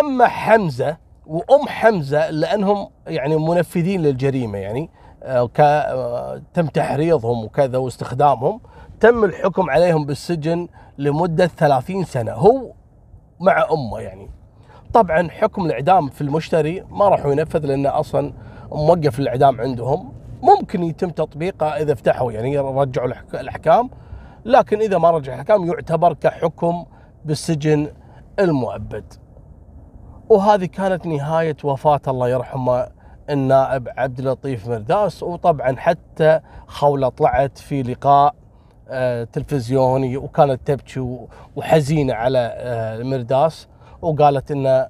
أما 0.00 0.26
حمزة 0.26 0.96
وأم 1.26 1.68
حمزة 1.68 2.30
لأنهم 2.30 2.88
يعني 3.06 3.36
منفذين 3.36 4.02
للجريمة 4.02 4.58
يعني 4.58 4.90
آه، 5.22 5.50
آه، 5.60 6.42
تم 6.54 6.66
تحريضهم 6.66 7.44
وكذا 7.44 7.78
واستخدامهم 7.78 8.60
تم 9.00 9.24
الحكم 9.24 9.70
عليهم 9.70 10.06
بالسجن 10.06 10.68
لمدة 10.98 11.46
30 11.46 12.04
سنة 12.04 12.32
هو 12.32 12.72
مع 13.40 13.66
أمه 13.72 14.00
يعني. 14.00 14.30
طبعا 14.92 15.28
حكم 15.30 15.66
الإعدام 15.66 16.08
في 16.08 16.20
المشتري 16.20 16.84
ما 16.90 17.08
راح 17.08 17.26
ينفذ 17.26 17.66
لأنه 17.66 18.00
أصلا 18.00 18.32
موقف 18.72 19.18
الإعدام 19.18 19.60
عندهم. 19.60 20.12
ممكن 20.42 20.82
يتم 20.82 21.10
تطبيقه 21.10 21.66
إذا 21.66 21.94
فتحوا 21.94 22.32
يعني 22.32 22.58
رجعوا 22.58 23.12
الأحكام 23.34 23.90
لكن 24.44 24.80
إذا 24.80 24.98
ما 24.98 25.10
رجع 25.10 25.34
الأحكام 25.34 25.66
يعتبر 25.66 26.12
كحكم 26.12 26.84
بالسجن 27.24 27.88
المؤبد. 28.38 29.04
وهذه 30.28 30.64
كانت 30.64 31.06
نهاية 31.06 31.56
وفاة 31.64 32.00
الله 32.08 32.28
يرحمه 32.28 32.88
النائب 33.30 33.88
عبد 33.96 34.18
اللطيف 34.18 34.68
مرداس. 34.68 35.22
وطبعا 35.22 35.76
حتى 35.76 36.40
خولة 36.66 37.08
طلعت 37.08 37.58
في 37.58 37.82
لقاء 37.82 38.34
آه، 38.88 39.24
تلفزيوني 39.24 40.16
وكانت 40.16 40.60
تبكي 40.66 41.18
وحزينة 41.56 42.14
على 42.14 42.52
آه، 42.54 43.02
مرداس 43.02 43.68
وقالت 44.02 44.50
إنه 44.50 44.86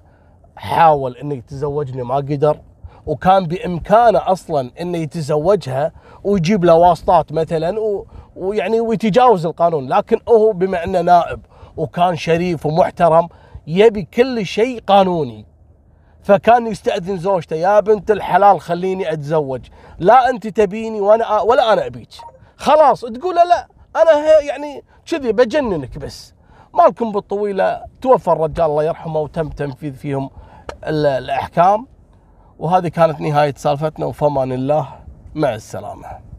حاول 0.56 1.16
إنه 1.16 1.34
يتزوجني 1.34 2.02
ما 2.02 2.14
قدر. 2.16 2.60
وكان 3.06 3.46
بإمكانه 3.46 4.32
أصلا 4.32 4.70
إنه 4.80 4.98
يتزوجها 4.98 5.92
ويجيب 6.24 6.64
له 6.64 6.74
واسطات 6.74 7.32
مثلا 7.32 7.80
و- 7.80 8.06
ويعني 8.36 8.80
ويتجاوز 8.80 9.46
القانون 9.46 9.88
لكن 9.88 10.20
هو 10.28 10.52
بما 10.52 10.84
انه 10.84 11.00
نائب 11.00 11.40
وكان 11.76 12.16
شريف 12.16 12.66
ومحترم 12.66 13.28
يبي 13.66 14.02
كل 14.02 14.46
شيء 14.46 14.80
قانوني. 14.86 15.46
فكان 16.22 16.66
يستأذن 16.66 17.16
زوجته 17.16 17.56
يا 17.56 17.80
بنت 17.80 18.10
الحلال 18.10 18.60
خليني 18.60 19.12
أتزوج. 19.12 19.60
لا 19.98 20.30
أنت 20.30 20.46
تبيني 20.46 21.00
وأنا 21.00 21.40
ولا 21.40 21.72
أنا 21.72 21.86
أبيك. 21.86 22.08
خلاص 22.56 23.00
تقول 23.00 23.34
لا 23.34 23.66
أنا 23.96 24.40
يعني 24.40 24.82
كذي 25.06 25.32
بجننك 25.32 25.98
بس. 25.98 26.34
مالكم 26.74 27.12
بالطويلة 27.12 27.80
توفى 28.02 28.28
الرجال 28.28 28.66
الله 28.66 28.84
يرحمه 28.84 29.20
وتم 29.20 29.48
تنفيذ 29.48 29.92
فيهم 29.94 30.30
ال- 30.86 31.06
الأحكام. 31.06 31.86
وهذه 32.60 32.88
كانت 32.88 33.20
نهاية 33.20 33.54
سالفتنا 33.56 34.06
وفمان 34.06 34.52
الله 34.52 34.88
مع 35.34 35.54
السلامة. 35.54 36.29